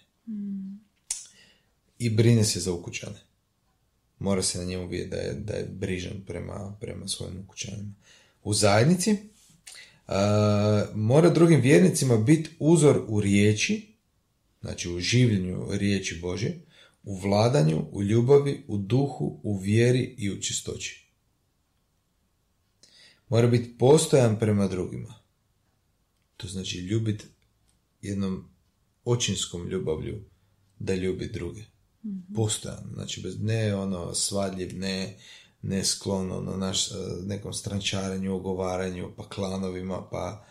I 2.00 2.10
brine 2.10 2.44
se 2.44 2.60
za 2.60 2.74
ukućane. 2.74 3.20
Mora 4.20 4.44
se 4.44 4.58
na 4.58 4.64
njemu 4.64 4.88
vidjeti 4.88 5.10
da 5.10 5.18
je, 5.18 5.34
da 5.34 5.54
je 5.54 5.66
brižan 5.66 6.22
prema, 6.28 6.78
prema 6.82 7.08
svojim 7.08 7.40
ukućanima. 7.40 7.94
U 8.44 8.54
zajednici 8.54 9.18
mora 10.94 11.30
drugim 11.30 11.62
vjernicima 11.62 12.18
biti 12.18 12.50
uzor 12.60 13.02
u 13.08 13.22
riječi, 13.22 13.88
znači 14.62 14.90
u 14.90 15.00
življenju 15.00 15.68
riječi 15.72 16.20
Božje, 16.22 16.62
u 17.04 17.20
vladanju, 17.20 17.86
u 17.92 18.04
ljubavi, 18.04 18.64
u 18.68 18.78
duhu, 18.78 19.40
u 19.44 19.58
vjeri 19.58 20.16
i 20.18 20.32
u 20.32 20.42
čistoći. 20.42 21.05
Mora 23.30 23.48
biti 23.48 23.78
postojan 23.78 24.40
prema 24.40 24.68
drugima. 24.68 25.14
To 26.38 26.48
znači 26.48 26.80
ljubiti 26.80 27.26
jednom 28.02 28.50
očinskom 29.06 29.68
ljubavlju 29.68 30.24
da 30.80 30.96
ljubi 30.96 31.30
druge. 31.34 31.64
Postojan, 32.36 32.92
znači 32.94 33.22
bez 33.22 33.42
ne 33.42 33.76
ono 33.76 34.14
svadljiv, 34.14 34.80
ne, 34.80 35.18
ne 35.62 35.86
sklono 35.86 36.42
na 36.42 36.58
naš, 36.58 36.90
nekom 37.26 37.54
strančarenju, 37.54 38.36
ogovaranju, 38.36 39.12
pa 39.18 39.30
klanovima, 39.30 40.08
pa 40.12 40.46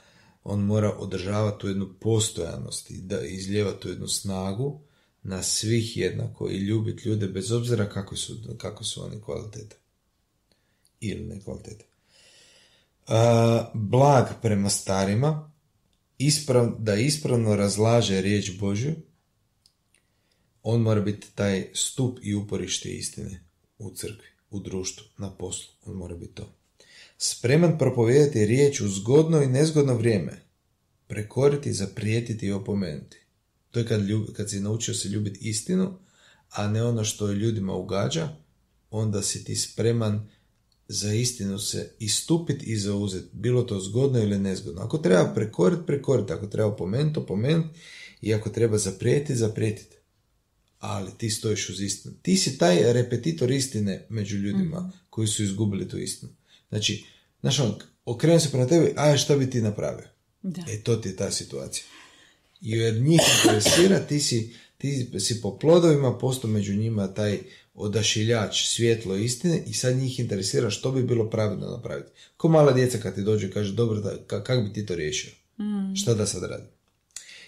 on 0.44 0.60
mora 0.60 0.96
održavati 0.98 1.60
tu 1.60 1.68
jednu 1.68 1.94
postojanost 2.00 2.90
i 2.90 3.00
da 3.02 3.20
izljeva 3.20 3.72
tu 3.72 3.88
jednu 3.88 4.08
snagu 4.08 4.80
na 5.22 5.42
svih 5.42 5.96
jednako 5.96 6.50
i 6.50 6.56
ljubiti 6.56 7.08
ljude 7.08 7.28
bez 7.28 7.52
obzira 7.52 7.88
kako 7.88 8.16
su, 8.16 8.36
kako 8.58 8.84
su 8.84 9.04
oni 9.04 9.20
kvalitete 9.20 9.76
ili 11.00 11.24
ne 11.24 11.40
kvalitete. 11.40 11.93
Blag 13.74 14.26
prema 14.42 14.70
starima, 14.70 15.52
isprav, 16.18 16.74
da 16.78 16.94
ispravno 16.94 17.56
razlaže 17.56 18.20
riječ 18.20 18.58
Božju, 18.58 18.94
on 20.62 20.80
mora 20.80 21.00
biti 21.00 21.26
taj 21.34 21.70
stup 21.74 22.18
i 22.22 22.34
uporište 22.34 22.88
istine 22.88 23.44
u 23.78 23.90
crkvi, 23.90 24.28
u 24.50 24.60
društvu, 24.60 25.06
na 25.18 25.30
poslu. 25.30 25.72
On 25.86 25.96
mora 25.96 26.16
biti 26.16 26.34
to. 26.34 26.54
Spreman 27.18 27.78
propovijedati 27.78 28.46
riječ 28.46 28.80
u 28.80 28.88
zgodno 28.88 29.42
i 29.42 29.46
nezgodno 29.46 29.94
vrijeme. 29.94 30.42
Prekoriti, 31.06 31.72
zaprijetiti 31.72 32.46
i 32.46 32.52
opomenuti. 32.52 33.16
To 33.70 33.80
je 33.80 33.86
kad, 33.86 34.00
kad 34.36 34.50
si 34.50 34.60
naučio 34.60 34.94
se 34.94 35.08
ljubiti 35.08 35.48
istinu, 35.48 35.98
a 36.50 36.68
ne 36.68 36.84
ono 36.84 37.04
što 37.04 37.32
ljudima 37.32 37.74
ugađa, 37.74 38.28
onda 38.90 39.22
si 39.22 39.44
ti 39.44 39.56
spreman 39.56 40.28
za 40.88 41.12
istinu 41.12 41.58
se 41.58 41.90
istupiti 41.98 42.66
i 42.66 42.76
zauzeti, 42.76 43.28
bilo 43.32 43.62
to 43.62 43.80
zgodno 43.80 44.18
ili 44.18 44.38
nezgodno. 44.38 44.82
Ako 44.82 44.98
treba 44.98 45.32
prekoriti, 45.34 45.82
prekoriti. 45.86 46.32
Ako 46.32 46.46
treba 46.46 46.68
opomenuti, 46.68 47.18
opomenuti. 47.18 47.78
I 48.20 48.34
ako 48.34 48.50
treba 48.50 48.78
zaprijetiti, 48.78 49.36
zaprijetiti. 49.36 49.96
Ali 50.78 51.10
ti 51.18 51.30
stojiš 51.30 51.68
uz 51.68 51.80
istinu. 51.80 52.14
Ti 52.22 52.36
si 52.36 52.58
taj 52.58 52.92
repetitor 52.92 53.50
istine 53.50 54.06
među 54.08 54.36
ljudima 54.36 54.80
mhm. 54.80 54.88
koji 55.10 55.28
su 55.28 55.42
izgubili 55.42 55.88
tu 55.88 55.98
istinu. 55.98 56.32
Znači, 56.68 57.04
znaš 57.40 57.60
on, 57.60 57.74
okrenu 58.04 58.40
se 58.40 58.50
prema 58.50 58.66
tebi, 58.66 58.92
a 58.96 59.16
šta 59.16 59.36
bi 59.36 59.50
ti 59.50 59.60
napravio? 59.60 60.08
Da. 60.42 60.62
E, 60.68 60.80
to 60.82 60.96
ti 60.96 61.08
je 61.08 61.16
ta 61.16 61.30
situacija. 61.30 61.84
Jer 62.60 62.94
njih 62.94 63.20
interesira, 63.44 63.98
ti 63.98 64.20
si, 64.20 64.54
ti 64.78 65.20
si 65.20 65.40
po 65.40 65.58
plodovima 65.58 66.18
postao 66.18 66.50
među 66.50 66.74
njima 66.74 67.14
taj 67.14 67.38
odašiljač 67.74 68.66
svjetlo 68.66 69.16
istine 69.16 69.62
i 69.66 69.72
sad 69.72 69.96
njih 69.96 70.20
interesira 70.20 70.70
što 70.70 70.92
bi 70.92 71.02
bilo 71.02 71.30
pravilno 71.30 71.66
napraviti. 71.66 72.10
Ko 72.36 72.48
mala 72.48 72.72
djeca 72.72 72.98
kad 72.98 73.14
ti 73.14 73.22
dođu 73.22 73.46
i 73.46 73.50
kaže, 73.50 73.72
dobro, 73.72 74.00
da, 74.00 74.24
kako 74.26 74.62
bi 74.62 74.72
ti 74.72 74.86
to 74.86 74.94
riješio? 74.94 75.32
Mm. 75.58 75.96
Šta 75.96 76.14
da 76.14 76.26
sad 76.26 76.42
radi? 76.42 76.66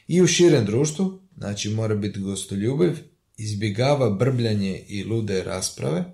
I 0.08 0.22
u 0.22 0.26
širem 0.26 0.66
društvu, 0.66 1.20
znači 1.36 1.70
mora 1.70 1.94
biti 1.94 2.20
gostoljubiv, 2.20 2.92
izbjegava 3.36 4.10
brbljanje 4.10 4.84
i 4.88 5.04
lude 5.04 5.42
rasprave, 5.42 6.04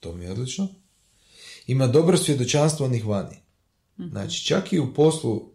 to 0.00 0.14
mi 0.14 0.24
je 0.24 0.30
odlično, 0.30 0.68
ima 1.66 1.86
dobro 1.86 2.16
svjedočanstvo 2.16 2.86
onih 2.86 3.06
vani. 3.06 3.36
Mhm. 4.00 4.08
Znači, 4.08 4.44
čak 4.44 4.72
i 4.72 4.78
u 4.78 4.94
poslu, 4.94 5.52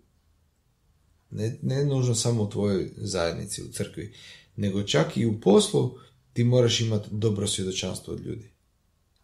ne, 1.29 1.57
ne 1.61 1.85
nužno 1.85 2.15
samo 2.15 2.43
u 2.43 2.49
tvojoj 2.49 2.89
zajednici, 2.97 3.63
u 3.63 3.71
crkvi, 3.71 4.13
nego 4.55 4.83
čak 4.83 5.17
i 5.17 5.25
u 5.25 5.41
poslu 5.41 5.97
ti 6.37 6.43
moraš 6.43 6.81
imati 6.81 7.07
dobro 7.11 7.47
svjedočanstvo 7.47 8.13
od 8.13 8.25
ljudi. 8.25 8.49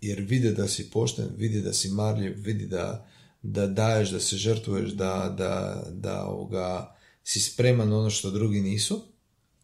Jer 0.01 0.21
vide 0.21 0.51
da 0.51 0.67
si 0.67 0.89
pošten, 0.89 1.27
vidi 1.37 1.61
da 1.61 1.73
si 1.73 1.89
marljiv, 1.89 2.33
vidi 2.37 2.67
da, 2.67 3.09
da 3.41 3.67
daješ, 3.67 4.09
da 4.09 4.19
se 4.19 4.37
žrtvuješ, 4.37 4.91
da, 4.91 5.35
da, 5.37 5.83
da 5.91 6.25
ovoga, 6.25 6.95
si 7.23 7.39
spreman 7.39 7.93
ono 7.93 8.09
što 8.09 8.31
drugi 8.31 8.61
nisu 8.61 9.01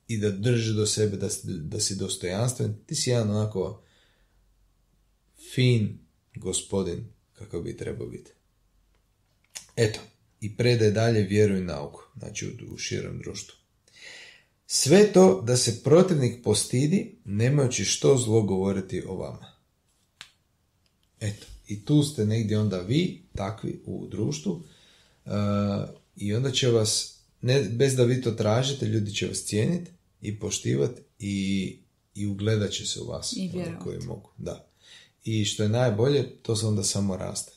i 0.08 0.18
da 0.18 0.32
drži 0.32 0.74
do 0.74 0.86
sebe, 0.86 1.18
da, 1.18 1.28
da 1.44 1.80
si 1.80 1.96
dostojanstven. 1.96 2.76
Ti 2.86 2.96
si 2.96 3.10
jedan 3.10 3.30
onako 3.30 3.84
fin 5.54 6.00
gospodin 6.36 7.14
kako 7.34 7.62
bi 7.62 7.78
trebao 7.78 8.08
biti. 8.08 8.32
Eto, 9.76 10.00
i 10.42 10.58
predaje 10.58 10.92
dalje 10.92 11.22
vjeru 11.22 11.58
i 11.58 11.62
nauku, 11.62 12.02
znači 12.18 12.48
u, 12.48 12.74
u 12.74 12.78
širem 12.78 13.20
društvu. 13.20 13.59
Sve 14.72 15.14
to 15.14 15.44
da 15.48 15.58
se 15.58 15.84
protivnik 15.84 16.44
postidi, 16.44 17.16
nemajući 17.26 17.86
što 17.86 18.18
zlo 18.18 18.42
govoriti 18.42 19.04
o 19.08 19.16
vama. 19.16 19.54
Eto, 21.20 21.46
i 21.68 21.86
tu 21.86 22.04
ste 22.04 22.26
negdje 22.26 22.60
onda 22.60 22.80
vi, 22.80 23.24
takvi 23.36 23.82
u 23.86 24.08
društvu, 24.08 24.52
uh, 25.26 25.32
i 26.16 26.34
onda 26.34 26.52
će 26.52 26.68
vas, 26.68 27.20
ne, 27.42 27.64
bez 27.64 27.96
da 27.96 28.04
vi 28.04 28.22
to 28.22 28.32
tražite, 28.32 28.86
ljudi 28.86 29.14
će 29.14 29.28
vas 29.28 29.44
cijeniti 29.44 29.92
i 30.22 30.40
poštivati 30.40 31.02
i, 31.20 31.78
i 32.16 32.28
ugledat 32.28 32.72
će 32.72 32.86
se 32.86 33.02
u 33.02 33.08
vas. 33.08 33.34
I 33.38 33.52
koji 33.84 34.00
mogu, 34.00 34.30
da. 34.38 34.68
I 35.24 35.46
što 35.46 35.64
je 35.64 35.70
najbolje, 35.70 36.30
to 36.42 36.56
se 36.56 36.66
onda 36.66 36.84
samo 36.84 37.18
raste. 37.18 37.52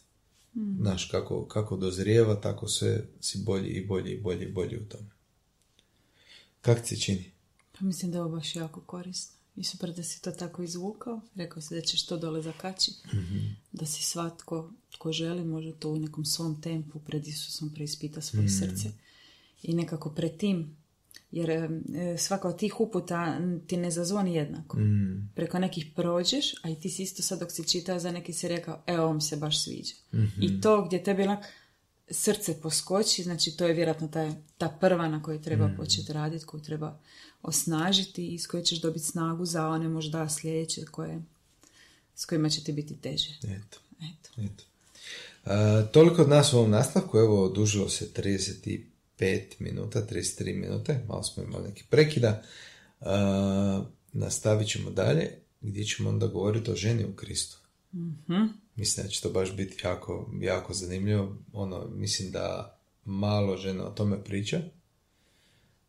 Mm. 0.55 0.77
Znaš, 0.81 1.05
kako, 1.05 1.47
kako 1.47 1.77
dozrijeva, 1.77 2.41
tako 2.41 2.69
sve 2.69 3.05
si 3.21 3.39
bolji 3.39 3.69
i 3.69 3.87
bolji 3.87 4.13
i 4.13 4.21
bolji 4.21 4.45
i 4.45 4.53
bolji 4.53 4.77
u 4.77 4.89
tome. 4.89 5.12
Kako 6.63 6.81
ti 6.81 6.89
se 6.89 6.97
čini? 6.97 7.31
Pa 7.79 7.85
mislim 7.85 8.11
da 8.11 8.19
je 8.19 8.23
ovo 8.23 8.37
baš 8.37 8.57
jako 8.57 8.81
korisno. 8.81 9.37
I 9.57 9.65
super 9.65 9.93
da 9.93 10.03
si 10.03 10.23
to 10.23 10.31
tako 10.31 10.63
izvukao. 10.63 11.21
Rekao 11.35 11.63
si 11.63 11.75
da 11.75 11.81
ćeš 11.81 12.07
to 12.07 12.17
dole 12.17 12.43
zakačiti. 12.43 13.17
mm 13.17 13.57
Da 13.73 13.87
si 13.87 14.03
svatko 14.03 14.71
tko 14.91 15.13
želi 15.13 15.45
može 15.45 15.73
to 15.73 15.91
u 15.91 15.99
nekom 15.99 16.25
svom 16.25 16.61
tempu 16.61 16.99
pred 16.99 17.27
Isusom 17.27 17.71
preispita 17.75 18.21
svoje 18.21 18.45
mm 18.45 18.49
srce. 18.49 18.91
I 19.63 19.75
nekako 19.75 20.11
pred 20.11 20.37
tim 20.37 20.77
jer 21.33 21.51
e, 21.51 21.69
svaka 22.19 22.49
od 22.49 22.59
tih 22.59 22.81
uputa 22.81 23.39
ti 23.67 23.77
ne 23.77 23.91
zazvoni 23.91 24.35
jednako. 24.35 24.79
Mm. 24.79 25.31
Preko 25.35 25.59
nekih 25.59 25.87
prođeš, 25.97 26.55
a 26.63 26.69
i 26.69 26.75
ti 26.75 26.91
si 26.91 27.03
isto 27.03 27.23
sad 27.23 27.41
dok 27.41 27.53
si 27.53 27.69
čitao 27.69 27.99
za 27.99 28.11
neki 28.11 28.33
si 28.33 28.49
rekao, 28.49 28.83
e, 28.87 29.15
mi 29.15 29.21
se 29.21 29.37
baš 29.37 29.63
sviđa. 29.65 29.95
I 30.13 30.49
mhm. 30.49 30.61
to 30.61 30.85
gdje 30.85 31.03
tebi 31.03 31.23
onak 31.23 31.45
srce 32.13 32.61
poskoči, 32.61 33.23
znači 33.23 33.57
to 33.57 33.67
je 33.67 33.75
vjerojatno 33.75 34.09
taj, 34.09 34.33
ta 34.59 34.69
prva 34.69 35.09
na 35.09 35.23
kojoj 35.23 35.43
treba 35.43 35.67
mm. 35.67 35.77
početi 35.77 36.13
raditi, 36.13 36.47
koju 36.47 36.63
treba 36.63 36.99
osnažiti 37.43 38.35
i 38.35 38.39
s 38.39 38.47
kojoj 38.47 38.65
ćeš 38.65 38.81
dobiti 38.81 39.05
snagu 39.05 39.45
za 39.45 39.69
one 39.69 39.89
možda 39.89 40.29
sljedeće 40.29 40.85
koje, 40.85 41.23
s 42.15 42.25
kojima 42.25 42.49
će 42.49 42.65
ti 42.65 42.73
biti 42.73 42.97
teže. 42.97 43.39
Eto. 43.43 43.79
Eto. 44.01 44.31
Eto. 44.43 44.65
toliko 45.93 46.23
od 46.23 46.29
nas 46.29 46.53
u 46.53 46.59
ovom 46.59 46.71
nastavku, 46.71 47.19
evo, 47.19 47.49
dužilo 47.49 47.89
se 47.89 48.09
35 48.17 49.43
minuta, 49.59 50.07
33 50.11 50.61
minute, 50.61 51.05
malo 51.09 51.23
smo 51.23 51.43
imali 51.43 51.69
neki 51.69 51.85
prekida. 51.91 52.43
Uh, 53.01 53.09
nastavit 54.13 54.69
ćemo 54.69 54.91
dalje, 54.91 55.31
gdje 55.61 55.85
ćemo 55.85 56.09
onda 56.09 56.27
govoriti 56.27 56.71
o 56.71 56.77
ženi 56.77 57.05
u 57.05 57.13
Kristu. 57.17 57.59
mm 57.93 58.62
mislim 58.77 59.07
da 59.07 59.11
će 59.11 59.21
to 59.21 59.31
baš 59.31 59.57
biti 59.57 59.81
jako, 59.85 60.31
jako 60.41 60.75
zanimljivo. 60.75 61.37
Ono, 61.53 61.89
mislim 61.89 62.31
da 62.31 62.79
malo 63.05 63.57
žena 63.57 63.87
o 63.87 63.91
tome 63.91 64.25
priča. 64.25 64.61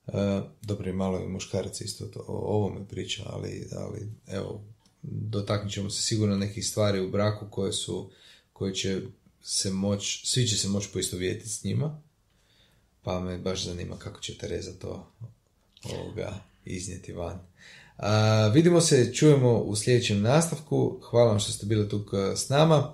E, 0.07 0.41
dobro 0.61 0.89
i 0.89 0.93
malo 0.93 1.19
i 1.19 1.27
muškarac 1.27 1.81
isto 1.81 2.05
to, 2.05 2.25
o 2.27 2.55
ovome 2.55 2.87
priča, 2.87 3.23
ali, 3.25 3.67
ali 3.75 4.11
evo, 4.27 4.63
dotaknut 5.01 5.73
ćemo 5.73 5.89
se 5.89 6.01
sigurno 6.01 6.37
nekih 6.37 6.67
stvari 6.67 6.99
u 6.99 7.11
braku 7.11 7.45
koje 7.49 7.73
su, 7.73 8.11
koje 8.53 8.73
će 8.73 9.01
se 9.41 9.71
moć, 9.71 10.21
svi 10.25 10.47
će 10.47 10.57
se 10.57 10.67
moći 10.67 10.89
poistovjetiti 10.93 11.49
s 11.49 11.63
njima, 11.63 12.01
pa 13.01 13.19
me 13.19 13.37
baš 13.37 13.65
zanima 13.65 13.97
kako 13.97 14.19
će 14.19 14.37
Tereza 14.37 14.71
to 14.79 15.11
ovoga 15.83 16.39
iznijeti 16.65 17.13
van. 17.13 17.39
A, 17.97 18.51
vidimo 18.53 18.81
se, 18.81 19.13
čujemo 19.13 19.53
u 19.53 19.75
sljedećem 19.75 20.21
nastavku. 20.21 20.99
Hvala 21.09 21.29
vam 21.29 21.39
što 21.39 21.51
ste 21.51 21.65
bili 21.65 21.89
tu 21.89 22.05
s 22.35 22.49
nama. 22.49 22.93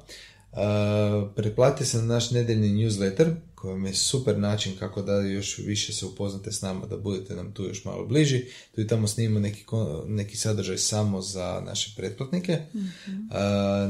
pretplatite 1.36 1.86
se 1.86 1.98
na 1.98 2.04
naš 2.04 2.32
nedeljni 2.32 2.68
newsletter 2.68 3.36
koji 3.56 3.74
vam 3.74 3.86
je 3.86 3.94
super 3.94 4.40
način 4.40 4.76
kako 4.80 5.02
da 5.02 5.22
još 5.22 5.58
više 5.58 5.94
se 5.94 6.06
upoznate 6.06 6.52
s 6.52 6.62
nama, 6.62 6.86
da 6.86 6.98
budete 6.98 7.36
nam 7.36 7.52
tu 7.52 7.64
još 7.64 7.86
malo 7.86 8.06
bliži. 8.06 8.46
Tu 8.76 8.82
i 8.82 8.88
tamo 8.88 9.08
snimamo 9.08 9.40
neki, 9.40 9.66
neki 10.08 10.38
sadržaj 10.38 10.78
samo 10.78 11.22
za 11.22 11.62
naše 11.66 11.94
pretplatnike. 11.98 12.60
mm 12.74 12.80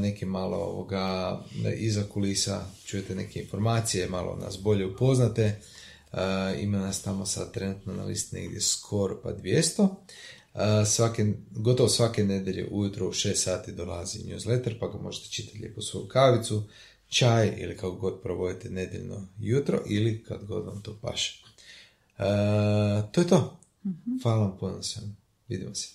neki 0.02 0.26
malo 0.26 0.58
ovoga 0.58 1.40
iza 1.78 2.04
kulisa 2.04 2.66
čujete 2.86 3.16
neke 3.16 3.40
informacije, 3.40 4.10
malo 4.10 4.36
nas 4.36 4.60
bolje 4.62 4.86
upoznate. 4.86 5.62
ima 6.60 6.78
nas 6.78 7.02
tamo 7.02 7.26
sad 7.26 7.54
trenutno 7.54 7.94
na 7.94 8.04
listi 8.04 8.36
negdje 8.36 8.62
skoro 8.62 9.22
pa 9.24 9.34
200. 9.34 9.88
Svake, 10.86 11.34
gotovo 11.52 11.90
svake 11.90 12.24
nedelje 12.24 12.68
ujutro 12.72 13.08
u 13.08 13.12
6 13.12 13.36
sati 13.36 13.72
dolazi 13.72 14.20
newsletter, 14.20 14.80
pa 14.80 14.88
ga 14.88 14.98
možete 14.98 15.30
čitati 15.30 15.60
lijepo 15.60 15.82
svoju 15.82 16.08
kavicu, 16.08 16.64
čaj 17.08 17.54
ili 17.58 17.78
kako 17.78 17.92
god 17.92 18.22
provodite 18.24 18.70
nedeljno 18.70 19.28
jutro 19.40 19.82
ili 19.90 20.24
kad 20.24 20.46
god 20.46 20.66
vam 20.66 20.82
to 20.82 20.98
paše. 21.02 21.44
Uh, 22.18 22.26
to 23.12 23.22
je 23.22 23.28
to. 23.28 23.60
Mhm. 23.86 24.18
Hvala 24.24 24.42
vam 24.42 24.58
puno 24.60 24.84
svemu. 24.84 25.14
Vidimo 25.48 25.76
se. 25.76 25.90